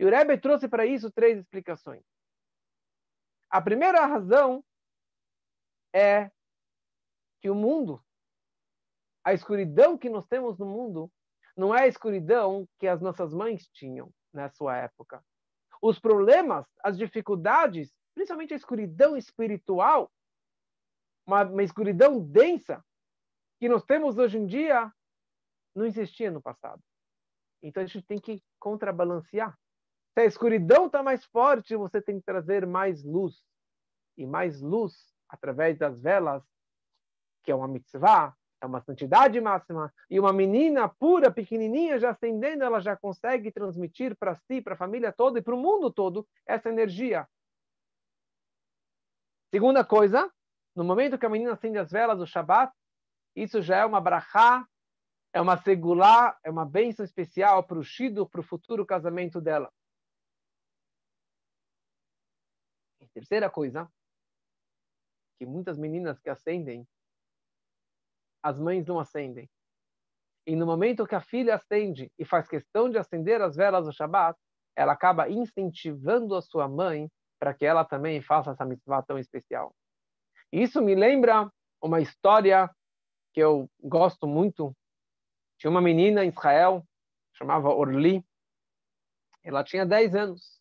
[0.00, 2.02] E o Rebbe trouxe para isso três explicações.
[3.50, 4.62] A primeira razão
[5.94, 6.30] é
[7.40, 8.02] que o mundo,
[9.24, 11.10] a escuridão que nós temos no mundo,
[11.56, 15.24] não é a escuridão que as nossas mães tinham na sua época.
[15.80, 20.12] Os problemas, as dificuldades, principalmente a escuridão espiritual,
[21.26, 22.84] uma, uma escuridão densa
[23.58, 24.92] que nós temos hoje em dia,
[25.74, 26.82] não existia no passado.
[27.62, 29.58] Então a gente tem que contrabalancear.
[30.18, 33.40] Se a escuridão está mais forte, você tem que trazer mais luz.
[34.16, 36.42] E mais luz através das velas,
[37.44, 39.94] que é uma mitzvah, é uma santidade máxima.
[40.10, 44.76] E uma menina pura, pequenininha, já acendendo, ela já consegue transmitir para si, para a
[44.76, 47.24] família toda e para o mundo todo essa energia.
[49.54, 50.28] Segunda coisa,
[50.74, 52.72] no momento que a menina acende as velas do Shabat,
[53.36, 54.66] isso já é uma brachá,
[55.32, 59.70] é uma segulá, é uma bênção especial para o Shido, para o futuro casamento dela.
[63.18, 63.90] Terceira coisa,
[65.40, 66.86] que muitas meninas que acendem,
[68.40, 69.50] as mães não acendem.
[70.46, 73.92] E no momento que a filha acende e faz questão de acender as velas do
[73.92, 74.38] Shabat,
[74.76, 79.74] ela acaba incentivando a sua mãe para que ela também faça essa mitzvah tão especial.
[80.52, 81.52] Isso me lembra
[81.82, 82.70] uma história
[83.34, 84.72] que eu gosto muito.
[85.58, 86.86] Tinha uma menina em Israel,
[87.32, 88.24] chamava Orli.
[89.42, 90.57] Ela tinha 10 anos.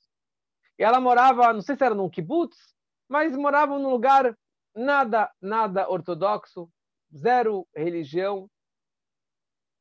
[0.77, 2.75] E ela morava, não sei se era num kibbutz,
[3.09, 4.37] mas morava num lugar
[4.75, 6.69] nada, nada ortodoxo,
[7.15, 8.49] zero religião.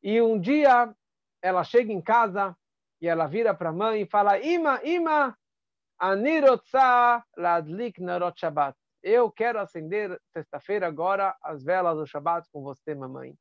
[0.02, 0.94] E um dia
[1.42, 2.56] ela chega em casa
[3.00, 5.36] e ela vira para a mãe e fala: Ima, Ima,
[5.98, 8.76] anirotza ladlik narot Shabbat.
[9.02, 13.36] Eu quero acender sexta-feira agora as velas do Shabbat com você, mamãe.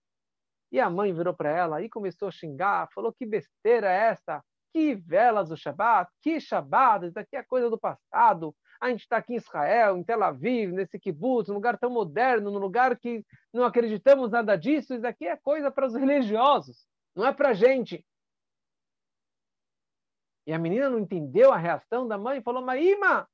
[0.71, 4.43] E a mãe virou para ela e começou a xingar, falou: Que besteira é essa?
[4.75, 8.53] Que velas do Shabat, que Shabat, isso aqui é coisa do passado.
[8.81, 12.51] A gente está aqui em Israel, em Tel Aviv, nesse kibbutz, num lugar tão moderno,
[12.51, 14.93] num lugar que não acreditamos nada disso.
[14.93, 16.85] Isso aqui é coisa para os religiosos,
[17.15, 18.05] não é para a gente.
[20.45, 23.29] E a menina não entendeu a reação da mãe e falou: Maíma,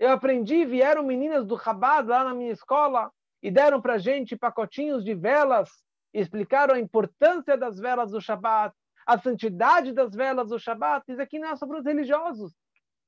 [0.00, 3.08] eu aprendi, vieram meninas do Chabad lá na minha escola
[3.40, 5.70] e deram para gente pacotinhos de velas,
[6.12, 8.74] explicaram a importância das velas do Shabat,
[9.06, 12.54] a santidade das velas do Shabat, isso aqui não é sobre os religiosos.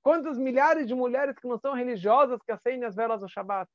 [0.03, 3.71] Quantas milhares de mulheres que não são religiosas que acendem as velas do Shabat?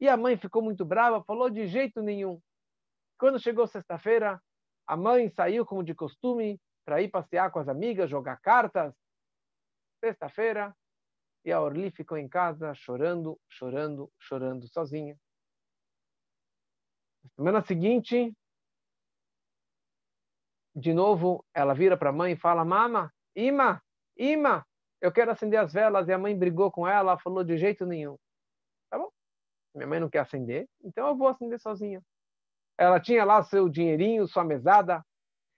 [0.00, 2.40] E a mãe ficou muito brava, falou de jeito nenhum.
[3.18, 4.40] Quando chegou sexta-feira,
[4.86, 8.94] a mãe saiu como de costume para ir passear com as amigas, jogar cartas.
[10.02, 10.74] Sexta-feira,
[11.44, 15.16] e a Orli ficou em casa chorando, chorando, chorando sozinha.
[17.22, 18.32] Na semana seguinte,
[20.80, 23.82] de novo, ela vira para a mãe e fala: Mama, Ima,
[24.16, 24.66] Ima,
[25.00, 26.08] eu quero acender as velas.
[26.08, 28.16] E a mãe brigou com ela, falou de jeito nenhum.
[28.90, 29.10] Tá bom?
[29.74, 32.02] Minha mãe não quer acender, então eu vou acender sozinha.
[32.78, 35.04] Ela tinha lá seu dinheirinho, sua mesada.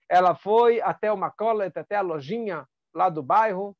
[0.09, 3.75] Ela foi até uma coleta, até a lojinha lá do bairro.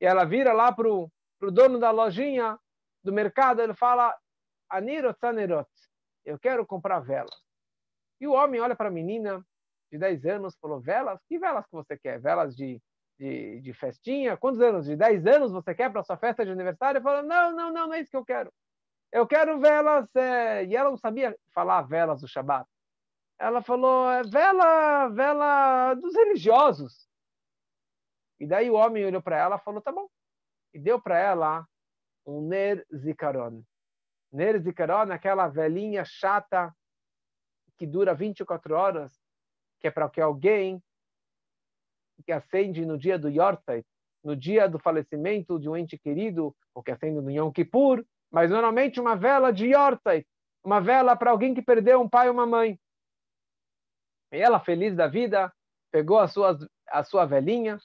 [0.00, 2.58] E ela vira lá pro, pro dono da lojinha,
[3.02, 4.16] do mercado, ele fala,
[4.70, 5.68] Anirot Sanerot,
[6.24, 7.44] eu quero comprar velas.
[8.18, 9.44] E o homem olha para a menina
[9.94, 11.20] de 10 anos, falou, velas?
[11.28, 12.20] Que velas que você quer?
[12.20, 12.80] Velas de
[13.18, 14.86] de, de festinha, quantos anos?
[14.86, 17.02] De 10 anos você quer para sua festa de aniversário?
[17.02, 18.52] Fala, não, não, não, não é isso que eu quero.
[19.12, 20.64] Eu quero velas, é...
[20.64, 22.68] e ela não sabia falar velas do Shabat.
[23.38, 27.08] Ela falou, é vela, vela dos religiosos.
[28.40, 30.08] E daí o homem olhou para ela e falou, tá bom.
[30.72, 31.66] E deu para ela
[32.26, 33.62] um Ner Zikaron.
[34.32, 36.74] Ner Zikaron, aquela velhinha chata
[37.76, 39.23] que dura 24 horas,
[39.84, 40.82] que é para que alguém
[42.24, 43.86] que acende no dia do Yortzeit,
[44.24, 48.50] no dia do falecimento de um ente querido, ou que acende no Yom Kippur, mas
[48.50, 50.26] normalmente uma vela de Yortzeit,
[50.64, 52.80] uma vela para alguém que perdeu um pai ou uma mãe.
[54.32, 55.52] E ela, feliz da vida,
[55.92, 56.56] pegou a sua,
[56.88, 57.78] a sua velhinha,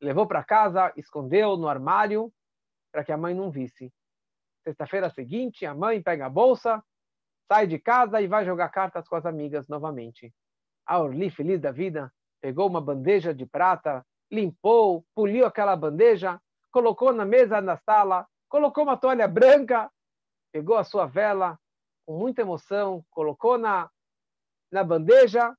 [0.00, 2.32] levou para casa, escondeu no armário,
[2.92, 3.92] para que a mãe não visse.
[4.62, 6.80] Sexta-feira seguinte, a mãe pega a bolsa,
[7.50, 10.32] sai de casa e vai jogar cartas com as amigas novamente.
[10.90, 17.12] A Orli, feliz da vida, pegou uma bandeja de prata, limpou, poliu aquela bandeja, colocou
[17.12, 19.88] na mesa na sala, colocou uma toalha branca,
[20.50, 21.56] pegou a sua vela
[22.04, 23.88] com muita emoção, colocou na,
[24.68, 25.56] na bandeja,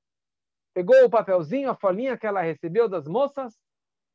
[0.74, 3.58] pegou o papelzinho, a folhinha que ela recebeu das moças,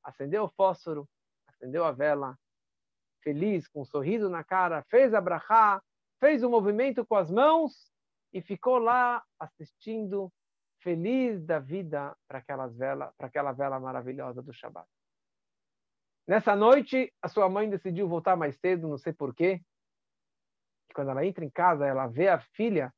[0.05, 1.09] acendeu o fósforo,
[1.48, 2.38] acendeu a vela,
[3.22, 5.83] feliz, com um sorriso na cara, fez a brachá,
[6.20, 7.90] fez o um movimento com as mãos
[8.35, 10.31] e ficou lá assistindo
[10.87, 14.87] feliz da vida para aquela vela maravilhosa do Shabat.
[16.29, 19.61] Nessa noite, a sua mãe decidiu voltar mais cedo, não sei porquê.
[20.94, 22.94] Quando ela entra em casa, ela vê a filha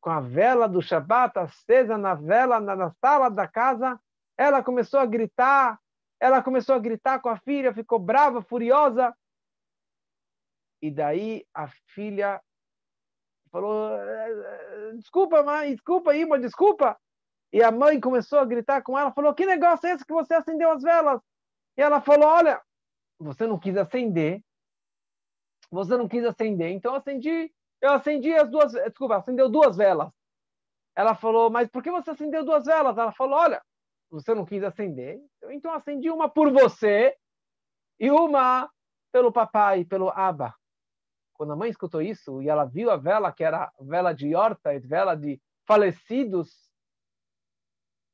[0.00, 4.00] com a vela do Shabat acesa na vela na sala da casa.
[4.36, 5.80] Ela começou a gritar,
[6.18, 9.16] ela começou a gritar com a filha, ficou brava, furiosa.
[10.82, 12.42] E daí a filha
[13.52, 16.98] falou: eh, eh, desculpa, mãe, desculpa, Ima, desculpa.
[17.52, 20.34] E a mãe começou a gritar com ela, falou: Que negócio é esse que você
[20.34, 21.20] acendeu as velas?
[21.76, 22.60] E ela falou: Olha,
[23.18, 24.42] você não quis acender,
[25.70, 30.10] você não quis acender, então eu acendi, eu acendi as duas, desculpa, acendeu duas velas.
[30.96, 32.96] Ela falou: Mas por que você acendeu duas velas?
[32.96, 33.62] Ela falou: Olha,
[34.10, 37.16] você não quis acender, então acendi uma por você
[38.00, 38.70] e uma
[39.12, 40.54] pelo papai, pelo Abba.
[41.34, 44.78] Quando a mãe escutou isso e ela viu a vela, que era vela de horta,
[44.80, 46.71] vela de falecidos,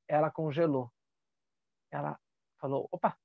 [0.08, 0.90] ela congelou.
[1.90, 2.18] Ela
[2.58, 3.16] falou: opa,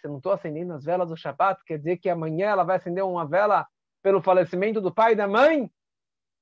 [0.00, 3.04] se não estou acendendo as velas do Shabbat, quer dizer que amanhã ela vai acender
[3.04, 3.66] uma vela
[4.02, 5.70] pelo falecimento do pai e da mãe?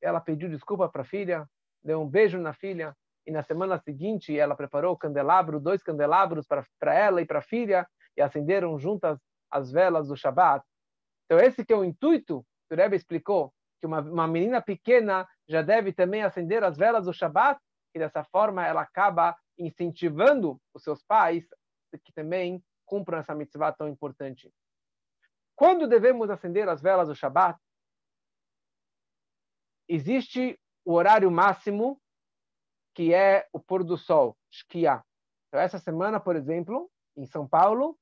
[0.00, 1.46] Ela pediu desculpa para a filha,
[1.82, 6.46] deu um beijo na filha, e na semana seguinte ela preparou o candelabro, dois candelabros
[6.46, 9.18] para ela e para a filha, e acenderam juntas
[9.50, 10.64] as velas do Shabbat.
[11.26, 15.62] Então esse que é o intuito, o Rebbe explicou, que uma, uma menina pequena já
[15.62, 17.60] deve também acender as velas do Shabbat,
[17.94, 21.46] e dessa forma ela acaba incentivando os seus pais
[22.04, 24.52] que também cumpram essa mitzvah tão importante.
[25.56, 27.60] Quando devemos acender as velas do Shabat?
[29.88, 32.00] Existe o horário máximo,
[32.94, 35.04] que é o pôr do sol, Shkia.
[35.48, 37.98] Então, essa semana, por exemplo, em São Paulo,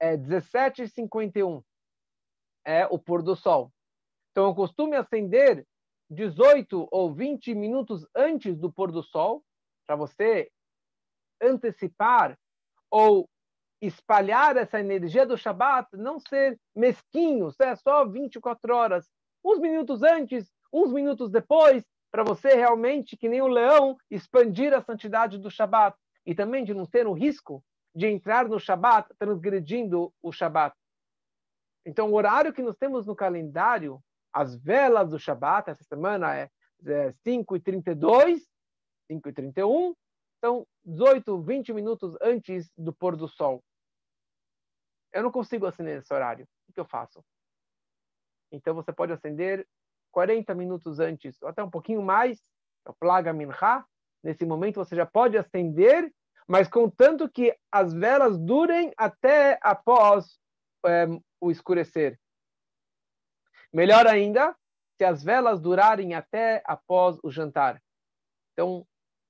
[0.00, 1.62] é 17h51.
[2.64, 3.72] É o pôr do sol.
[4.30, 5.66] Então, eu costumo acender
[6.10, 9.42] 18 ou 20 minutos antes do pôr do sol,
[9.86, 10.50] para você
[11.40, 12.38] antecipar
[12.90, 13.28] ou
[13.80, 19.10] espalhar essa energia do Shabat, não ser mesquinho, é só 24 horas,
[19.44, 24.82] uns minutos antes, uns minutos depois, para você realmente, que nem o leão, expandir a
[24.82, 27.62] santidade do Shabat e também de não ter o risco
[27.94, 30.74] de entrar no Shabat transgredindo o Shabat.
[31.84, 34.00] Então, o horário que nós temos no calendário
[34.36, 36.50] as velas do Shabat, essa semana é,
[36.84, 38.42] é 5h32,
[39.10, 39.96] 5h31,
[40.44, 43.64] são 18, 20 minutos antes do pôr do sol.
[45.10, 46.46] Eu não consigo acender esse horário.
[46.68, 47.24] O que eu faço?
[48.52, 49.66] Então você pode acender
[50.12, 52.38] 40 minutos antes, ou até um pouquinho mais,
[52.84, 53.86] é o Plaga Minha.
[54.22, 56.12] Nesse momento você já pode acender,
[56.46, 60.38] mas contanto que as velas durem até após
[60.84, 61.06] é,
[61.40, 62.20] o escurecer.
[63.72, 64.54] Melhor ainda,
[64.96, 67.82] se as velas durarem até após o jantar.
[68.52, 68.86] Então,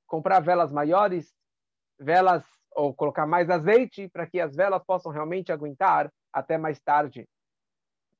[0.06, 1.34] comprar velas maiores,
[1.98, 7.26] velas ou colocar mais azeite para que as velas possam realmente aguentar até mais tarde.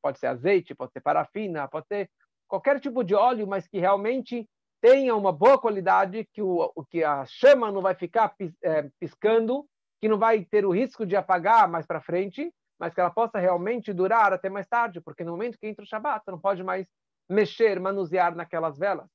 [0.03, 2.11] Pode ser azeite, pode ser parafina, pode ser
[2.49, 4.49] qualquer tipo de óleo, mas que realmente
[4.81, 9.67] tenha uma boa qualidade, que, o, que a chama não vai ficar é, piscando,
[10.01, 13.39] que não vai ter o risco de apagar mais para frente, mas que ela possa
[13.39, 16.63] realmente durar até mais tarde, porque no momento que entra o Shabat, você não pode
[16.63, 16.87] mais
[17.29, 19.09] mexer, manusear naquelas velas.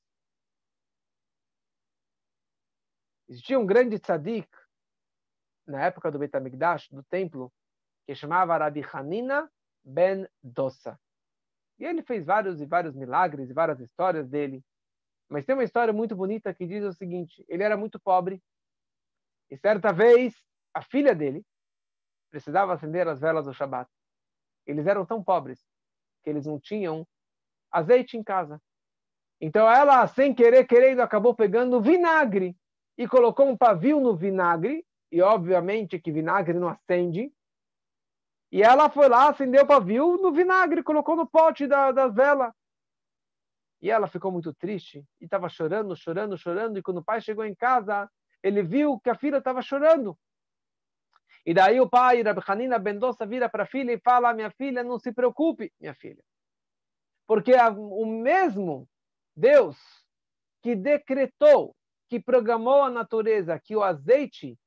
[3.29, 4.49] Existia um grande tzadik
[5.65, 7.51] na época do Betamigdash, do templo,
[8.05, 9.49] que chamava Rabi Hanina
[9.83, 10.99] ben Dossa.
[11.79, 14.63] E ele fez vários e vários milagres e várias histórias dele.
[15.29, 18.41] Mas tem uma história muito bonita que diz o seguinte: ele era muito pobre
[19.49, 20.35] e certa vez
[20.73, 21.43] a filha dele
[22.31, 23.89] precisava acender as velas do Shabat.
[24.65, 25.59] Eles eram tão pobres
[26.23, 27.05] que eles não tinham
[27.71, 28.61] azeite em casa.
[29.39, 32.55] Então ela, sem querer, querendo, acabou pegando vinagre
[32.97, 37.33] e colocou um pavio no vinagre, e obviamente que vinagre não acende.
[38.51, 42.53] E ela foi lá, acendeu o pavio no vinagre, colocou no pote da, da vela.
[43.81, 46.77] E ela ficou muito triste e estava chorando, chorando, chorando.
[46.77, 48.09] E quando o pai chegou em casa,
[48.43, 50.17] ele viu que a filha estava chorando.
[51.45, 54.83] E daí o pai, Rabbi Hanina Bendosa, vira para a filha e fala: Minha filha,
[54.83, 56.23] não se preocupe, minha filha.
[57.27, 58.87] Porque o mesmo
[59.35, 59.77] Deus
[60.61, 61.75] que decretou,
[62.07, 64.59] que programou a natureza que o azeite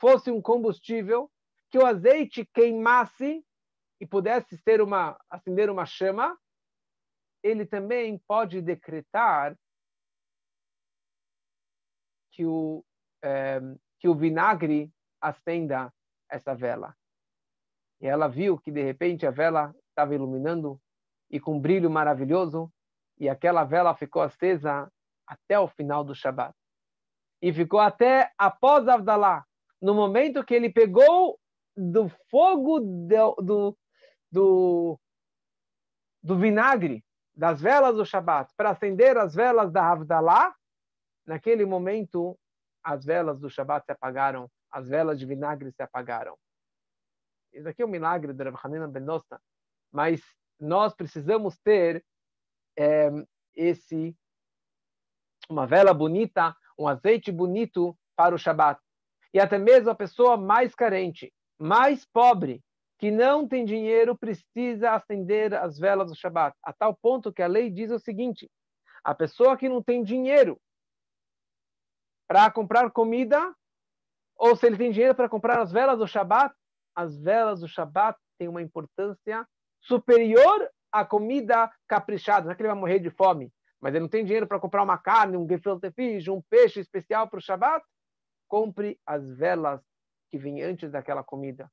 [0.00, 1.30] fosse um combustível,
[1.70, 3.44] que o azeite queimasse
[4.00, 6.36] e pudesse uma acender uma chama,
[7.42, 9.56] ele também pode decretar
[12.32, 12.84] que o
[13.22, 13.60] é,
[13.98, 15.92] que o vinagre acenda
[16.30, 16.94] essa vela.
[18.00, 20.80] E ela viu que de repente a vela estava iluminando
[21.30, 22.70] e com um brilho maravilhoso,
[23.18, 24.90] e aquela vela ficou acesa
[25.26, 26.54] até o final do Shabat.
[27.42, 29.44] E ficou até após Avdalá,
[29.80, 31.38] no momento que ele pegou
[31.76, 33.78] do fogo do, do,
[34.30, 35.00] do,
[36.22, 37.04] do vinagre,
[37.34, 40.54] das velas do Shabat, para acender as velas da Avdalá,
[41.26, 42.38] naquele momento
[42.82, 46.36] as velas do Shabat se apagaram as velas de vinagre se apagaram.
[47.50, 49.40] Isso aqui é um milagre de Rav Hanina Ben Nosta,
[49.90, 50.20] mas
[50.60, 52.04] nós precisamos ter
[52.78, 53.08] é,
[53.54, 54.14] esse
[55.48, 58.78] uma vela bonita, um azeite bonito para o Shabat.
[59.32, 62.62] E até mesmo a pessoa mais carente, mais pobre,
[62.98, 66.54] que não tem dinheiro, precisa acender as velas do Shabat.
[66.62, 68.46] A tal ponto que a lei diz o seguinte:
[69.02, 70.60] a pessoa que não tem dinheiro
[72.28, 73.54] para comprar comida,
[74.36, 76.54] ou se ele tem dinheiro para comprar as velas do Shabat,
[76.94, 79.46] as velas do Shabat têm uma importância
[79.80, 82.46] superior à comida caprichada.
[82.46, 84.82] Não é que ele vai morrer de fome, mas ele não tem dinheiro para comprar
[84.82, 87.84] uma carne, um gefilte fish, um peixe especial para o Shabat.
[88.48, 89.80] Compre as velas
[90.30, 91.70] que vêm antes daquela comida.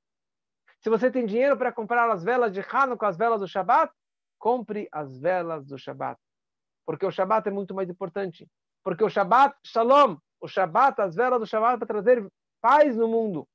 [0.81, 3.93] Se você tem dinheiro para comprar as velas de Hanukkah, as velas do Shabat,
[4.37, 6.19] compre as velas do Shabat.
[6.85, 8.47] Porque o Shabat é muito mais importante.
[8.83, 12.29] Porque o Shabat, Shalom, o Shabat, as velas do Shabat para trazer
[12.63, 13.45] paz no mundo.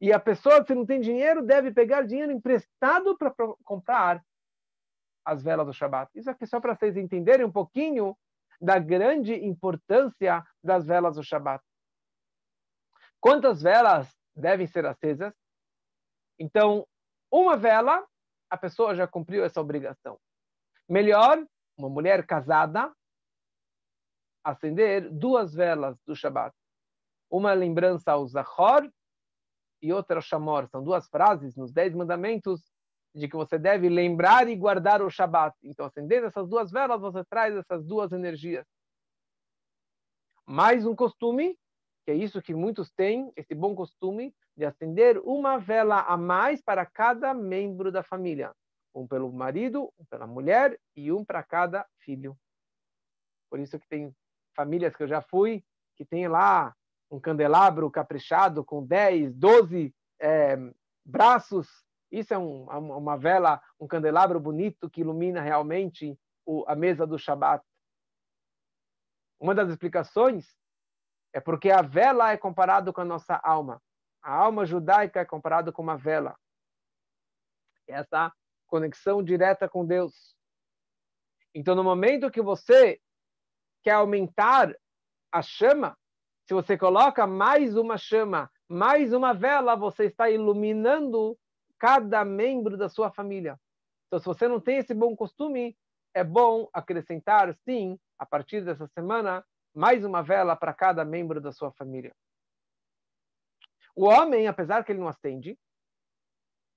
[0.00, 3.34] E a pessoa, se não tem dinheiro, deve pegar dinheiro emprestado para
[3.64, 4.24] comprar
[5.24, 6.08] as velas do Shabat.
[6.14, 8.16] Isso aqui só para vocês entenderem um pouquinho
[8.60, 11.62] da grande importância das velas do Shabat.
[13.18, 15.34] Quantas velas devem ser acesas?
[16.38, 16.86] Então,
[17.30, 18.06] uma vela,
[18.48, 20.18] a pessoa já cumpriu essa obrigação.
[20.88, 21.44] Melhor,
[21.76, 22.90] uma mulher casada,
[24.44, 26.54] acender duas velas do Shabat
[27.30, 28.90] uma lembrança ao Zahor
[29.80, 30.68] e outra ao Shamor.
[30.68, 32.70] São duas frases nos Dez Mandamentos
[33.14, 35.56] de que você deve lembrar e guardar o Shabat.
[35.62, 38.66] Então, acendendo essas duas velas, você traz essas duas energias.
[40.46, 41.56] Mais um costume,
[42.04, 46.60] que é isso que muitos têm, esse bom costume de acender uma vela a mais
[46.60, 48.52] para cada membro da família.
[48.94, 52.36] Um pelo marido, um pela mulher e um para cada filho.
[53.48, 54.14] Por isso que tem
[54.54, 55.64] famílias que eu já fui,
[55.96, 56.74] que tem lá
[57.10, 60.56] um candelabro caprichado com 10, 12 é,
[61.04, 61.68] braços.
[62.10, 67.18] Isso é um, uma vela, um candelabro bonito que ilumina realmente o, a mesa do
[67.18, 67.64] Shabat.
[69.40, 70.56] Uma das explicações
[71.32, 73.82] é porque a vela é comparado com a nossa alma.
[74.22, 76.36] A alma judaica é comparada com uma vela.
[77.88, 78.32] Essa
[78.66, 80.36] conexão direta com Deus.
[81.54, 83.00] Então, no momento que você
[83.82, 84.72] quer aumentar
[85.32, 85.96] a chama,
[86.50, 91.38] se você coloca mais uma chama, mais uma vela, você está iluminando
[91.78, 93.56] cada membro da sua família.
[94.08, 95.78] Então, se você não tem esse bom costume,
[96.12, 101.52] é bom acrescentar, sim, a partir dessa semana, mais uma vela para cada membro da
[101.52, 102.12] sua família.
[103.94, 105.56] O homem, apesar que ele não acende,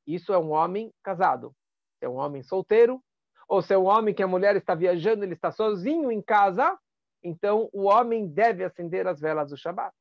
[0.06, 1.52] Isso é um homem casado.
[2.00, 3.04] É um homem solteiro,
[3.48, 6.78] ou se é um homem que a mulher está viajando, ele está sozinho em casa,
[7.24, 9.94] então o homem deve acender as velas do Shabat.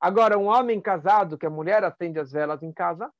[0.00, 3.10] Agora, um homem casado, que a mulher acende as velas em casa,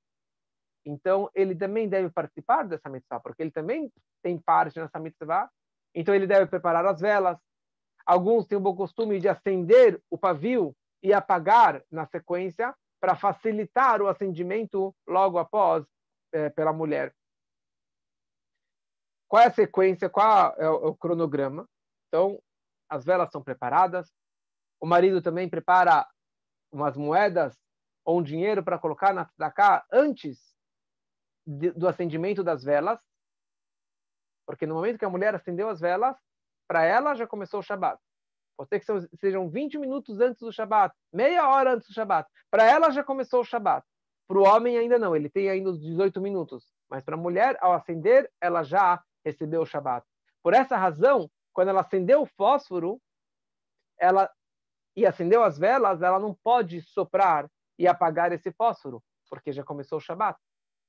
[0.85, 3.91] então ele também deve participar dessa mitzvah, porque ele também
[4.23, 5.51] tem parte nessa mitzvah.
[5.95, 7.39] Então ele deve preparar as velas.
[8.05, 14.03] Alguns têm o bom costume de acender o pavio e apagar na sequência para facilitar
[14.03, 15.85] o acendimento logo após
[16.33, 17.15] é, pela mulher.
[19.29, 20.11] Qual é a sequência?
[20.11, 21.67] Qual é o, é o cronograma?
[22.09, 22.39] Então,
[22.89, 24.13] as velas são preparadas.
[24.81, 26.07] O marido também prepara
[26.71, 27.57] umas moedas
[28.05, 30.55] ou um dinheiro para colocar na tzedakah antes
[31.47, 33.01] de, do acendimento das velas,
[34.47, 36.17] porque no momento que a mulher acendeu as velas,
[36.69, 38.01] para ela já começou o Shabat.
[38.57, 42.29] Pode ser que sejam 20 minutos antes do Shabat, meia hora antes do Shabat.
[42.51, 43.85] Para ela já começou o Shabat.
[44.29, 46.73] Para o homem ainda não, ele tem ainda os 18 minutos.
[46.89, 50.07] Mas para a mulher, ao acender, ela já recebeu o Shabat.
[50.43, 53.01] Por essa razão, quando ela acendeu o fósforo,
[53.99, 54.31] ela
[54.97, 59.99] e acendeu as velas, ela não pode soprar e apagar esse fósforo, porque já começou
[59.99, 60.39] o Shabat.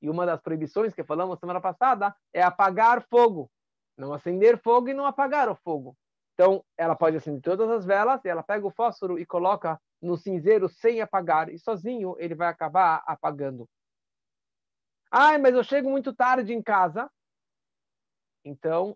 [0.01, 3.49] E uma das proibições que falamos semana passada é apagar fogo.
[3.97, 5.97] Não acender fogo e não apagar o fogo.
[6.33, 10.67] Então, ela pode acender todas as velas ela pega o fósforo e coloca no cinzeiro
[10.67, 11.49] sem apagar.
[11.49, 13.67] E sozinho ele vai acabar apagando.
[15.09, 17.09] Ai, mas eu chego muito tarde em casa.
[18.43, 18.95] Então,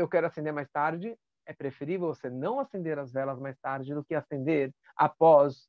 [0.00, 4.04] eu quero acender mais tarde é preferível você não acender as velas mais tarde do
[4.04, 5.68] que acender após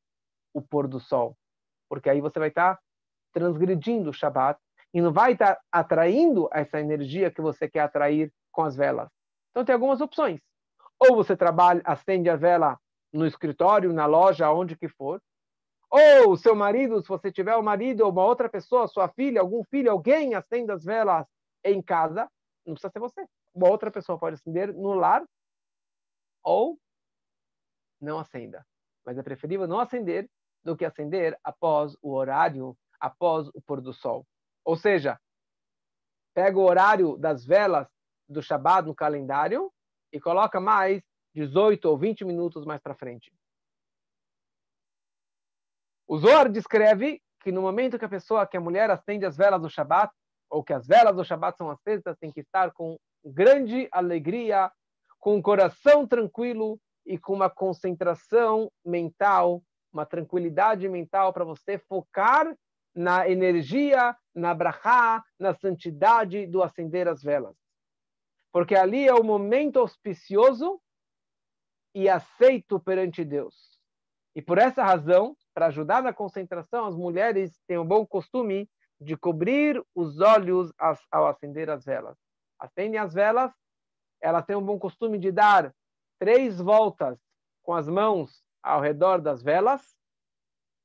[0.53, 1.35] o pôr do sol.
[1.89, 2.79] Porque aí você vai estar
[3.33, 4.59] transgredindo o Shabat
[4.93, 9.09] e não vai estar atraindo essa energia que você quer atrair com as velas.
[9.49, 10.39] Então tem algumas opções.
[10.99, 12.77] Ou você trabalha, acende a vela
[13.11, 15.21] no escritório, na loja, onde que for.
[15.89, 19.63] Ou seu marido, se você tiver um marido ou uma outra pessoa, sua filha, algum
[19.63, 21.25] filho, alguém acende as velas
[21.63, 22.29] em casa.
[22.65, 23.25] Não precisa ser você.
[23.53, 25.23] Uma outra pessoa pode acender no lar
[26.43, 26.79] ou
[27.99, 28.65] não acenda.
[29.05, 30.29] Mas é preferível não acender
[30.63, 34.25] do que acender após o horário, após o pôr do sol.
[34.63, 35.19] Ou seja,
[36.33, 37.87] pega o horário das velas
[38.27, 39.71] do Shabat no calendário
[40.11, 41.01] e coloca mais
[41.33, 43.33] 18 ou 20 minutos mais para frente.
[46.07, 49.61] O Zohar descreve que no momento que a pessoa, que a mulher acende as velas
[49.61, 50.13] do Shabat,
[50.49, 54.71] ou que as velas do Shabat são acesas, tem que estar com grande alegria,
[55.19, 62.55] com um coração tranquilo e com uma concentração mental, uma tranquilidade mental para você focar
[62.93, 67.55] na energia, na brachá, na santidade do acender as velas.
[68.51, 70.81] Porque ali é o momento auspicioso
[71.95, 73.79] e aceito perante Deus.
[74.35, 78.69] E por essa razão, para ajudar na concentração, as mulheres têm o bom costume
[78.99, 80.71] de cobrir os olhos
[81.11, 82.17] ao acender as velas.
[82.61, 83.51] Acendem as velas
[84.21, 85.73] ela tem um bom costume de dar
[86.19, 87.19] três voltas
[87.63, 89.97] com as mãos ao redor das velas,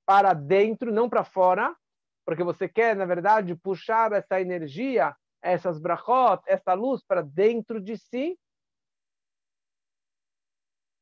[0.07, 1.77] para dentro, não para fora,
[2.24, 7.99] porque você quer, na verdade, puxar essa energia, essas brachot, essa luz para dentro de
[7.99, 8.39] si.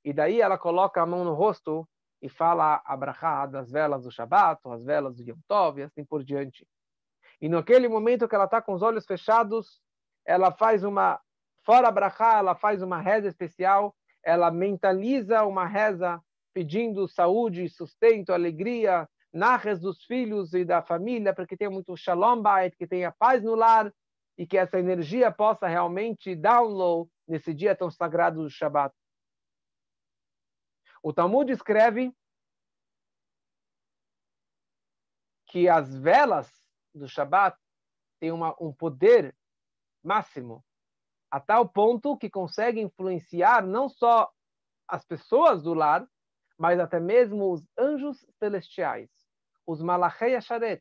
[0.05, 1.89] E daí ela coloca a mão no rosto
[2.20, 6.05] e fala a brachá das velas do Shabat, as velas do Yom Tov, e assim
[6.05, 6.66] por diante.
[7.41, 9.84] E naquele momento que ela está com os olhos fechados,
[10.27, 11.20] ela faz uma
[11.64, 16.22] Fora brachá, ela faz uma reza especial, ela mentaliza uma reza
[16.53, 22.41] pedindo saúde, sustento, alegria, narras dos filhos e da família, para que tenha muito shalom
[22.41, 23.93] bait, que tenha paz no lar
[24.37, 28.95] e que essa energia possa realmente download nesse dia tão sagrado do Shabbat.
[31.03, 32.14] O Talmud escreve
[35.47, 36.53] que as velas
[36.95, 37.59] do Shabbat
[38.20, 39.35] têm uma, um poder
[40.05, 40.64] máximo
[41.30, 44.30] a tal ponto que consegue influenciar não só
[44.86, 46.07] as pessoas do lar,
[46.57, 49.11] mas até mesmo os anjos celestiais,
[49.66, 50.80] os Malachei Asharet.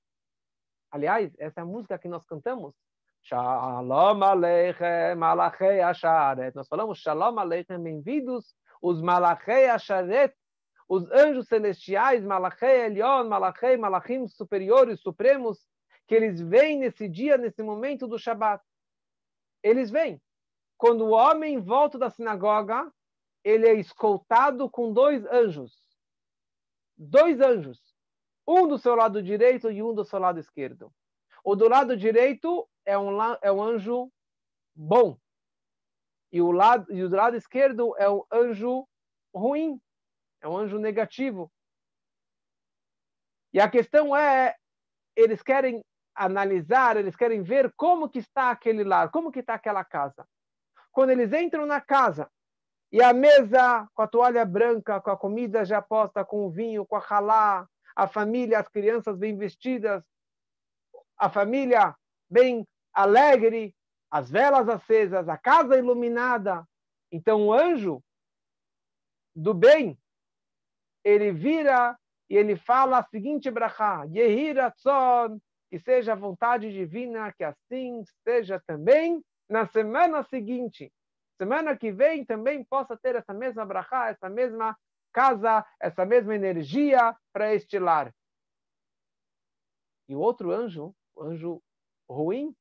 [0.92, 2.76] Aliás, essa é a música que nós cantamos.
[3.24, 6.54] Shalom Aleichem, Malachei Asharet.
[6.54, 10.36] Nós falamos Shalom Aleichem, bem-vindos os Malachei Asharet,
[10.88, 15.66] os anjos celestiais, Malachei Elion, Malachei, Malachim superiores, supremos,
[16.06, 18.62] que eles vêm nesse dia, nesse momento do Shabat.
[19.64, 20.22] Eles vêm
[20.84, 22.92] quando o homem volta da sinagoga,
[23.42, 25.74] ele é escoltado com dois anjos.
[26.98, 27.80] Dois anjos.
[28.46, 30.94] Um do seu lado direito e um do seu lado esquerdo.
[31.42, 34.12] O do lado direito é um, é um anjo
[34.76, 35.18] bom.
[36.34, 38.86] E o, lado, e o do lado esquerdo é um anjo
[39.34, 39.82] ruim.
[40.42, 41.50] É um anjo negativo.
[43.54, 44.54] E a questão é,
[45.16, 45.82] eles querem
[46.16, 50.28] analisar, eles querem ver como que está aquele lar, como que está aquela casa.
[50.92, 52.30] Quando eles entram na casa
[52.92, 56.86] e a mesa com a toalha branca, com a comida já posta, com o vinho,
[56.86, 60.04] com a halá, a família, as crianças bem vestidas,
[61.18, 61.96] a família
[62.30, 63.76] bem alegre,
[64.12, 66.68] as velas acesas, a casa iluminada.
[67.12, 68.04] Então o anjo
[69.36, 69.98] do bem,
[71.04, 71.98] ele vira
[72.30, 75.40] e ele fala a seguinte brachá, Yehiratzon,
[75.74, 80.94] que seja a vontade divina, que assim seja também na semana seguinte.
[81.36, 84.78] Semana que vem também possa ter essa mesma brachá, essa mesma
[85.12, 88.14] casa, essa mesma energia para este lar.
[90.08, 91.64] E o outro anjo, o anjo
[92.08, 92.56] ruim,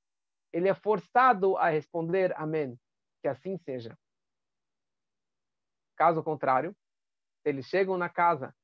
[0.51, 2.81] ele é forçado a responder amém,
[3.21, 3.95] que assim seja.
[5.99, 6.75] Caso contrário,
[7.45, 8.57] eles chegam na casa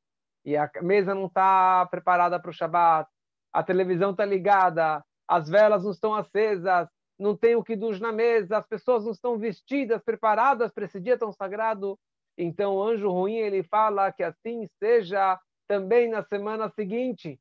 [0.42, 3.10] e a mesa não está preparada para o Shabat,
[3.52, 6.88] a televisão está ligada, as velas não estão acesas,
[7.18, 11.00] não tem o que dos na mesa, as pessoas não estão vestidas, preparadas para esse
[11.00, 11.98] dia tão sagrado.
[12.36, 17.38] Então o anjo ruim ele fala que assim seja também na semana seguinte.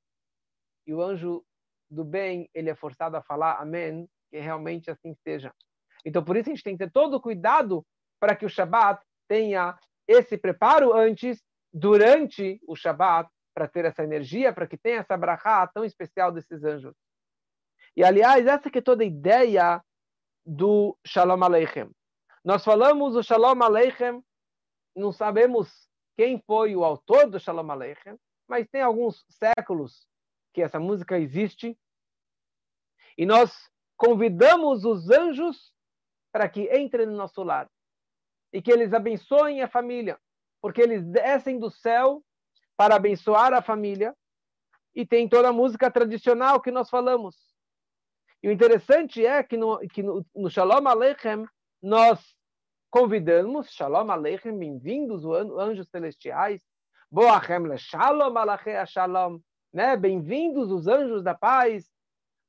[0.86, 1.44] E o anjo
[1.90, 5.54] do bem ele é forçado a falar amém, que realmente assim seja.
[6.04, 7.86] Então por isso a gente tem que ter todo o cuidado
[8.20, 9.78] para que o Shabat tenha
[10.08, 15.66] esse preparo antes, durante o Shabat, para ter essa energia, para que tenha essa brachá
[15.66, 16.96] tão especial desses anjos.
[17.96, 19.84] E, aliás, essa que é toda a ideia
[20.46, 21.90] do Shalom Aleichem.
[22.46, 24.24] Nós falamos o Shalom Aleichem,
[24.96, 28.16] não sabemos quem foi o autor do Shalom Aleichem,
[28.48, 30.08] mas tem alguns séculos
[30.54, 31.76] que essa música existe.
[33.18, 33.52] E nós
[33.98, 35.74] convidamos os anjos
[36.32, 37.68] para que entrem no nosso lar
[38.54, 40.20] e que eles abençoem a família,
[40.62, 42.24] porque eles descem do céu
[42.78, 44.16] para abençoar a família.
[44.96, 47.36] E tem toda a música tradicional que nós falamos.
[48.42, 51.46] E o interessante é que no, que no, no Shalom Aleichem
[51.82, 52.24] nós
[52.90, 56.64] convidamos, Shalom Aleichem, bem-vindos anjos celestiais,
[57.10, 59.40] Boachem le Shalom Alachei Shalom,
[59.72, 59.96] né?
[59.96, 61.90] Bem-vindos os anjos da paz,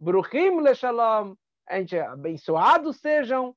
[0.00, 1.34] Bruchim le Shalom,
[1.68, 3.54] a gente, abençoados sejam.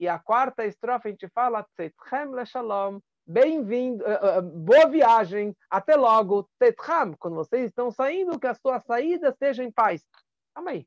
[0.00, 5.56] E a quarta estrofe a gente fala, Tzetchem le Shalom, bem-vindo, uh, uh, boa viagem,
[5.70, 10.04] até logo, Tetcham, quando vocês estão saindo, que a sua saída seja em paz.
[10.54, 10.86] Aí.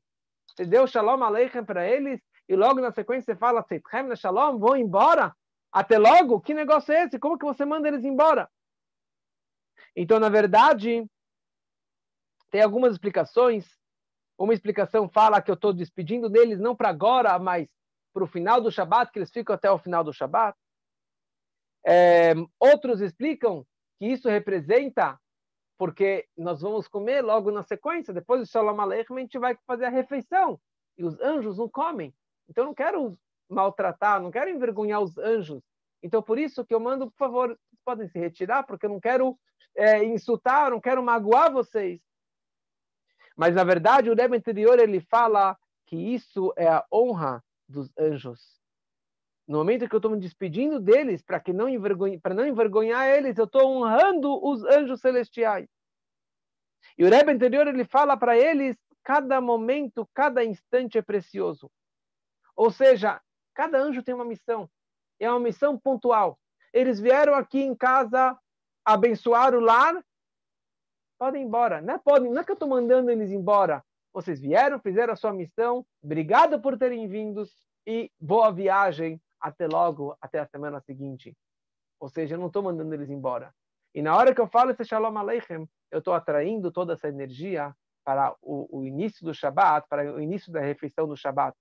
[0.54, 4.76] Você deu Shalom Aleichem para eles e logo na sequência você fala Tetchem Shalom, vão
[4.76, 5.34] embora?
[5.72, 6.40] Até logo?
[6.40, 7.18] Que negócio é esse?
[7.18, 8.48] Como que você manda eles embora?
[9.94, 11.06] Então, na verdade,
[12.50, 13.66] tem algumas explicações.
[14.38, 17.68] Uma explicação fala que eu estou despedindo deles não para agora, mas
[18.12, 20.56] para o final do Shabat, que eles ficam até o final do Shabat.
[21.86, 23.64] É, outros explicam
[23.98, 25.18] que isso representa
[25.78, 29.84] porque nós vamos comer logo na sequência, depois do Shalom Aleichem, a gente vai fazer
[29.84, 30.58] a refeição,
[30.96, 32.14] e os anjos não comem.
[32.48, 33.18] Então, eu não quero
[33.48, 35.62] maltratar, não quero envergonhar os anjos.
[36.02, 39.38] Então, por isso que eu mando, por favor, podem se retirar, porque eu não quero
[39.76, 42.00] é, insultar, não quero magoar vocês.
[43.36, 48.58] Mas, na verdade, o Rebbe anterior, ele fala que isso é a honra dos anjos.
[49.46, 51.68] No momento que eu estou me despedindo deles, para que não
[52.20, 55.68] para não envergonhar eles, eu estou honrando os anjos celestiais.
[56.98, 61.70] E o Rebbe anterior ele fala para eles, cada momento, cada instante é precioso.
[62.56, 63.20] Ou seja,
[63.54, 64.68] cada anjo tem uma missão.
[65.20, 66.38] É uma missão pontual.
[66.72, 68.36] Eles vieram aqui em casa
[68.84, 70.04] abençoar o lar,
[71.18, 71.80] podem ir embora.
[71.80, 73.84] Não é, podem, não é que eu estou mandando eles embora.
[74.12, 77.44] Vocês vieram, fizeram a sua missão, obrigado por terem vindo
[77.86, 81.36] e boa viagem até logo, até a semana seguinte.
[82.00, 83.54] Ou seja, eu não estou mandando eles embora.
[83.94, 87.74] E na hora que eu falo esse Shalom Aleichem, eu estou atraindo toda essa energia
[88.04, 91.56] para o, o, início do Shabat, para o início da refeição do Shabat.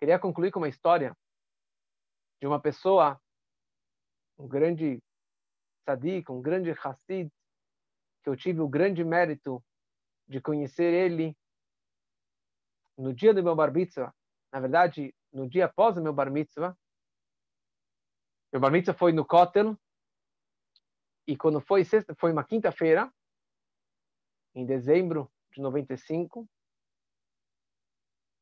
[0.00, 1.14] Queria concluir com uma história
[2.40, 3.20] de uma pessoa,
[4.38, 5.02] um grande
[5.84, 7.30] tzadik, um grande Hassid,
[8.22, 9.62] que eu tive o grande mérito
[10.26, 11.36] de conhecer ele
[12.96, 14.14] no dia do meu bar mitzvah.
[14.52, 16.76] Na verdade, no dia após o meu bar mitzvah.
[18.52, 19.76] Meu bar mitzvah foi no Kotel.
[21.26, 23.12] E quando foi sexta, foi uma quinta-feira,
[24.54, 26.48] em dezembro de 95.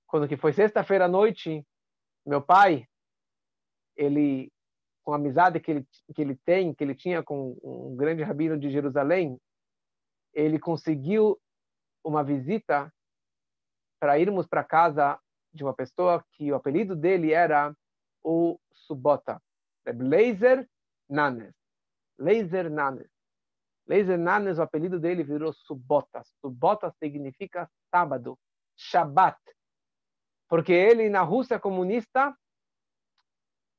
[0.06, 1.66] Quando que foi sexta-feira à noite,
[2.24, 2.88] meu pai,
[3.94, 4.50] ele
[5.04, 8.58] com a amizade que ele, que ele tem, que ele tinha com um grande rabino
[8.58, 9.40] de Jerusalém,
[10.34, 11.40] ele conseguiu
[12.04, 12.92] uma visita
[13.98, 15.18] para irmos para casa
[15.52, 17.74] de uma pessoa que o apelido dele era
[18.22, 19.40] o Subota,
[19.86, 20.68] Laser
[21.08, 21.54] Nanes.
[22.18, 23.08] Laser Nanes.
[23.86, 26.22] Leiser Nanes, o apelido dele virou Subota.
[26.40, 28.38] Subota significa sábado,
[28.76, 29.38] Shabbat.
[30.48, 32.36] Porque ele, na Rússia comunista,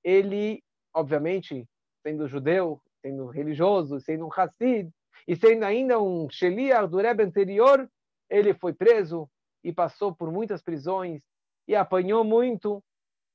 [0.04, 0.64] ele,
[0.94, 1.68] obviamente,
[2.02, 4.92] sendo judeu, sendo religioso, sendo um Hassid,
[5.28, 7.90] e sendo ainda um Shelia do Rebbe anterior,
[8.30, 9.30] ele foi preso
[9.64, 11.22] e passou por muitas prisões
[11.70, 12.84] e apanhou muito.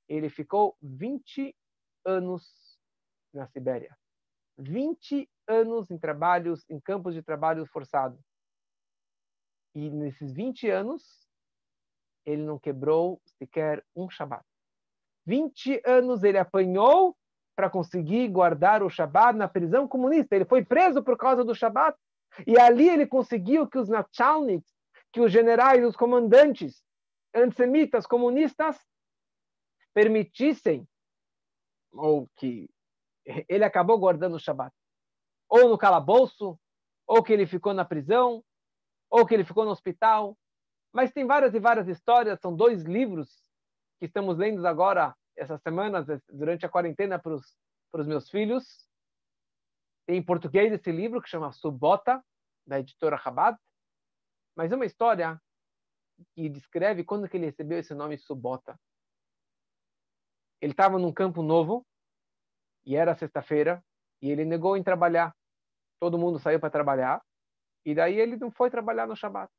[0.08, 1.54] Ele ficou 20
[2.04, 2.76] anos
[3.32, 3.96] na Sibéria.
[4.58, 8.18] 20 anos em trabalhos, em campos de trabalho forçado.
[9.72, 11.28] E nesses 20 anos,
[12.26, 14.44] ele não quebrou sequer um Shabat.
[15.26, 17.16] 20 anos ele apanhou
[17.56, 20.34] para conseguir guardar o Shabat na prisão comunista.
[20.34, 21.96] Ele foi preso por causa do Shabat.
[22.48, 24.74] E ali ele conseguiu que os Nachalniks,
[25.12, 26.84] que os generais, os comandantes
[27.34, 28.78] antissemitas comunistas
[29.92, 30.86] permitissem
[31.92, 32.68] ou que
[33.48, 34.74] ele acabou guardando o Shabat.
[35.48, 36.58] Ou no calabouço,
[37.06, 38.44] ou que ele ficou na prisão,
[39.10, 40.36] ou que ele ficou no hospital.
[40.92, 43.42] Mas tem várias e várias histórias, são dois livros
[43.98, 48.88] que estamos lendo agora, essas semanas, durante a quarentena, para os meus filhos.
[50.06, 52.22] Tem em português esse livro, que chama Subota,
[52.66, 53.58] da editora Chabad.
[54.56, 55.40] Mas é uma história
[56.34, 58.78] que descreve quando que ele recebeu esse nome Subota.
[60.60, 61.86] Ele estava num campo novo,
[62.84, 63.84] e era sexta-feira,
[64.20, 65.34] e ele negou em trabalhar.
[66.00, 67.22] Todo mundo saiu para trabalhar,
[67.84, 69.50] e daí ele não foi trabalhar no Shabat.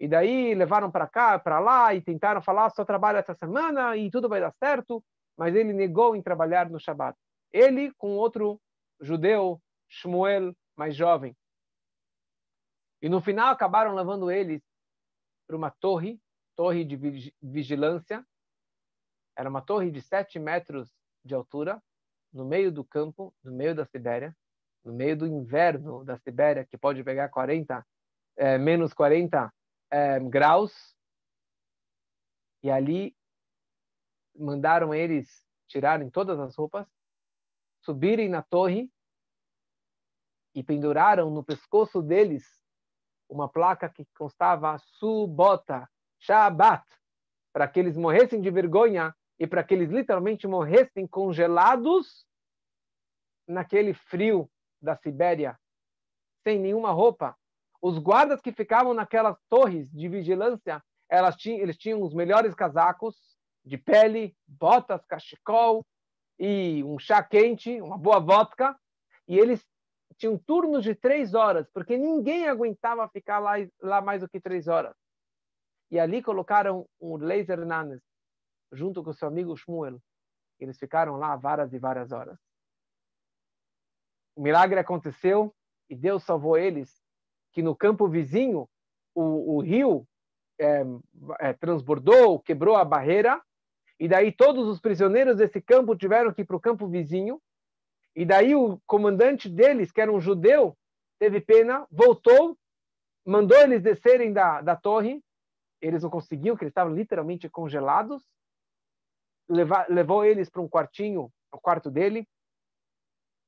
[0.00, 4.10] E daí levaram para cá, para lá, e tentaram falar, só trabalha essa semana e
[4.10, 5.04] tudo vai dar certo,
[5.36, 7.18] mas ele negou em trabalhar no Shabat.
[7.52, 8.60] Ele com outro
[9.00, 11.36] judeu, Shmuel, mais jovem.
[13.02, 14.62] E no final acabaram levando eles
[15.48, 16.20] para uma torre,
[16.54, 18.24] torre de vigilância.
[19.34, 20.92] Era uma torre de sete metros
[21.24, 21.82] de altura,
[22.30, 24.36] no meio do campo, no meio da Sibéria,
[24.84, 27.84] no meio do inverno da Sibéria, que pode pegar 40,
[28.36, 29.52] é, menos 40
[29.90, 30.94] é, graus.
[32.62, 33.16] E ali
[34.36, 36.86] mandaram eles tirarem todas as roupas,
[37.80, 38.92] subirem na torre
[40.54, 42.44] e penduraram no pescoço deles
[43.28, 46.84] uma placa que constava Subota, Shabbat,
[47.52, 52.26] para que eles morressem de vergonha e para que eles literalmente morressem congelados
[53.46, 54.50] naquele frio
[54.80, 55.58] da Sibéria,
[56.42, 57.36] sem nenhuma roupa.
[57.80, 60.82] Os guardas que ficavam naquelas torres de vigilância,
[61.36, 63.16] tinham, eles tinham os melhores casacos
[63.64, 65.86] de pele, botas, cachecol
[66.38, 68.76] e um chá quente, uma boa vodka.
[69.26, 69.64] E eles
[70.18, 74.66] tinham turnos de três horas, porque ninguém aguentava ficar lá, lá mais do que três
[74.66, 74.94] horas.
[75.90, 78.02] E ali colocaram um laser nanes,
[78.72, 79.98] junto com seu amigo Shmuel.
[80.58, 82.36] Eles ficaram lá várias e várias horas.
[84.36, 85.54] O milagre aconteceu
[85.88, 87.00] e Deus salvou eles,
[87.52, 88.68] que no campo vizinho
[89.14, 90.06] o, o rio
[90.60, 90.82] é,
[91.40, 93.40] é, transbordou, quebrou a barreira,
[93.98, 97.40] e daí todos os prisioneiros desse campo tiveram que ir para o campo vizinho,
[98.18, 100.76] e daí o comandante deles, que era um judeu,
[101.20, 102.58] teve pena, voltou,
[103.24, 105.22] mandou eles descerem da, da torre.
[105.80, 108.26] Eles não conseguiam, porque eles estavam literalmente congelados.
[109.48, 112.26] Levar, levou eles para um quartinho, o quarto dele,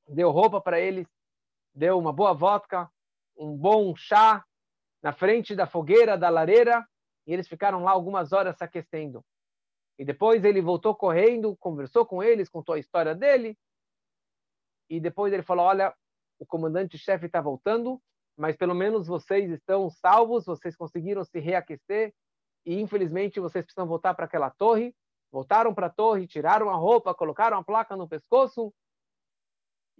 [0.07, 1.09] deu roupa para eles,
[1.75, 2.89] deu uma boa vodka,
[3.37, 4.45] um bom chá
[5.03, 6.87] na frente da fogueira, da lareira,
[7.27, 9.21] e eles ficaram lá algumas horas se aquecendo.
[9.99, 13.59] E depois ele voltou correndo, conversou com eles, contou a história dele,
[14.91, 15.95] e depois ele falou: Olha,
[16.39, 17.99] o comandante-chefe está voltando,
[18.37, 22.13] mas pelo menos vocês estão salvos, vocês conseguiram se reaquecer,
[22.67, 24.95] e infelizmente vocês precisam voltar para aquela torre.
[25.33, 28.75] Voltaram para a torre, tiraram a roupa, colocaram a placa no pescoço,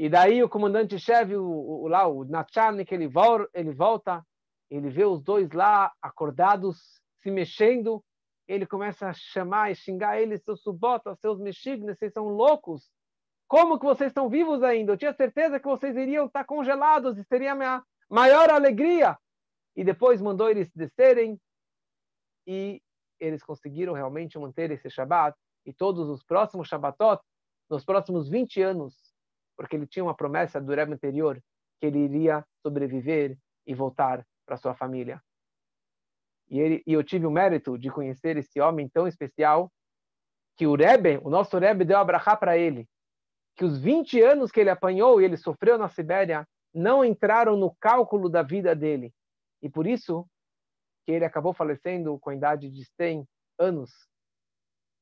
[0.03, 3.07] e daí o comandante-chefe, o, o, lá, o Nachalnik, ele,
[3.53, 4.27] ele volta,
[4.71, 8.03] ele vê os dois lá acordados, se mexendo,
[8.49, 12.91] ele começa a chamar e xingar eles, seus subotas, seus mexignes, vocês são loucos.
[13.51, 14.93] Como que vocês estão vivos ainda?
[14.93, 19.19] Eu tinha certeza que vocês iriam estar congelados e seria a minha maior alegria.
[19.75, 21.37] E depois mandou eles descerem
[22.47, 22.81] e
[23.19, 25.37] eles conseguiram realmente manter esse Shabat
[25.67, 27.21] e todos os próximos Shabbatot,
[27.69, 28.95] nos próximos 20 anos,
[29.57, 31.43] porque ele tinha uma promessa do Rebbe anterior
[31.81, 33.37] que ele iria sobreviver
[33.67, 35.21] e voltar para sua família.
[36.49, 39.73] E, ele, e eu tive o mérito de conhecer esse homem tão especial
[40.57, 42.89] que o Rebbe, o nosso Rebbe, deu a para ele
[43.57, 47.75] que os 20 anos que ele apanhou e ele sofreu na Sibéria não entraram no
[47.77, 49.13] cálculo da vida dele.
[49.63, 50.27] E por isso
[51.05, 53.27] que ele acabou falecendo com a idade de 100
[53.59, 53.91] anos,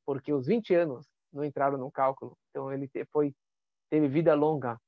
[0.06, 2.36] porque os 20 anos não entraram no cálculo.
[2.50, 3.34] Então ele foi
[3.90, 4.78] teve vida longa.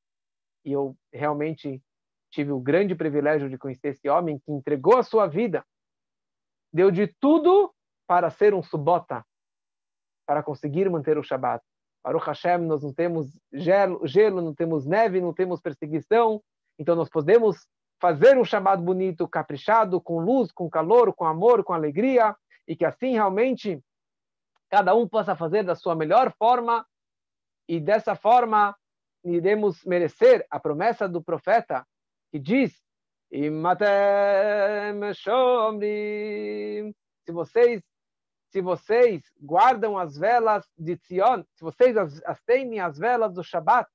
[0.65, 1.83] E eu realmente
[2.31, 5.65] tive o grande privilégio de conhecer esse homem que entregou a sua vida,
[6.73, 7.75] deu de tudo
[8.07, 9.25] para ser um subota,
[10.27, 11.65] para conseguir manter o Shabat.
[12.03, 16.43] Baruch Hashem, nós não temos gelo, gelo, não temos neve, não temos perseguição,
[16.79, 17.67] então nós podemos
[18.01, 22.35] fazer um Shabat bonito, caprichado, com luz, com calor, com amor, com alegria,
[22.67, 23.83] e que assim realmente
[24.71, 26.87] cada um possa fazer da sua melhor forma,
[27.69, 28.75] e dessa forma
[29.23, 31.87] iremos merecer a promessa do profeta
[32.33, 32.73] que diz:
[37.25, 37.83] se vocês
[38.51, 43.89] se vocês guardam as velas de Zion, se vocês acendem as velas do Shabat,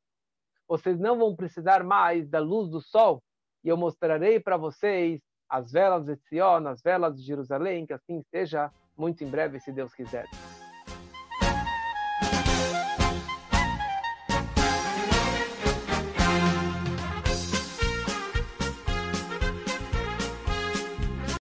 [0.67, 3.21] vocês não vão precisar mais da luz do sol,
[3.63, 8.21] e eu mostrarei para vocês as velas de Zion, as velas de Jerusalém, que assim
[8.31, 10.25] seja muito em breve, se Deus quiser.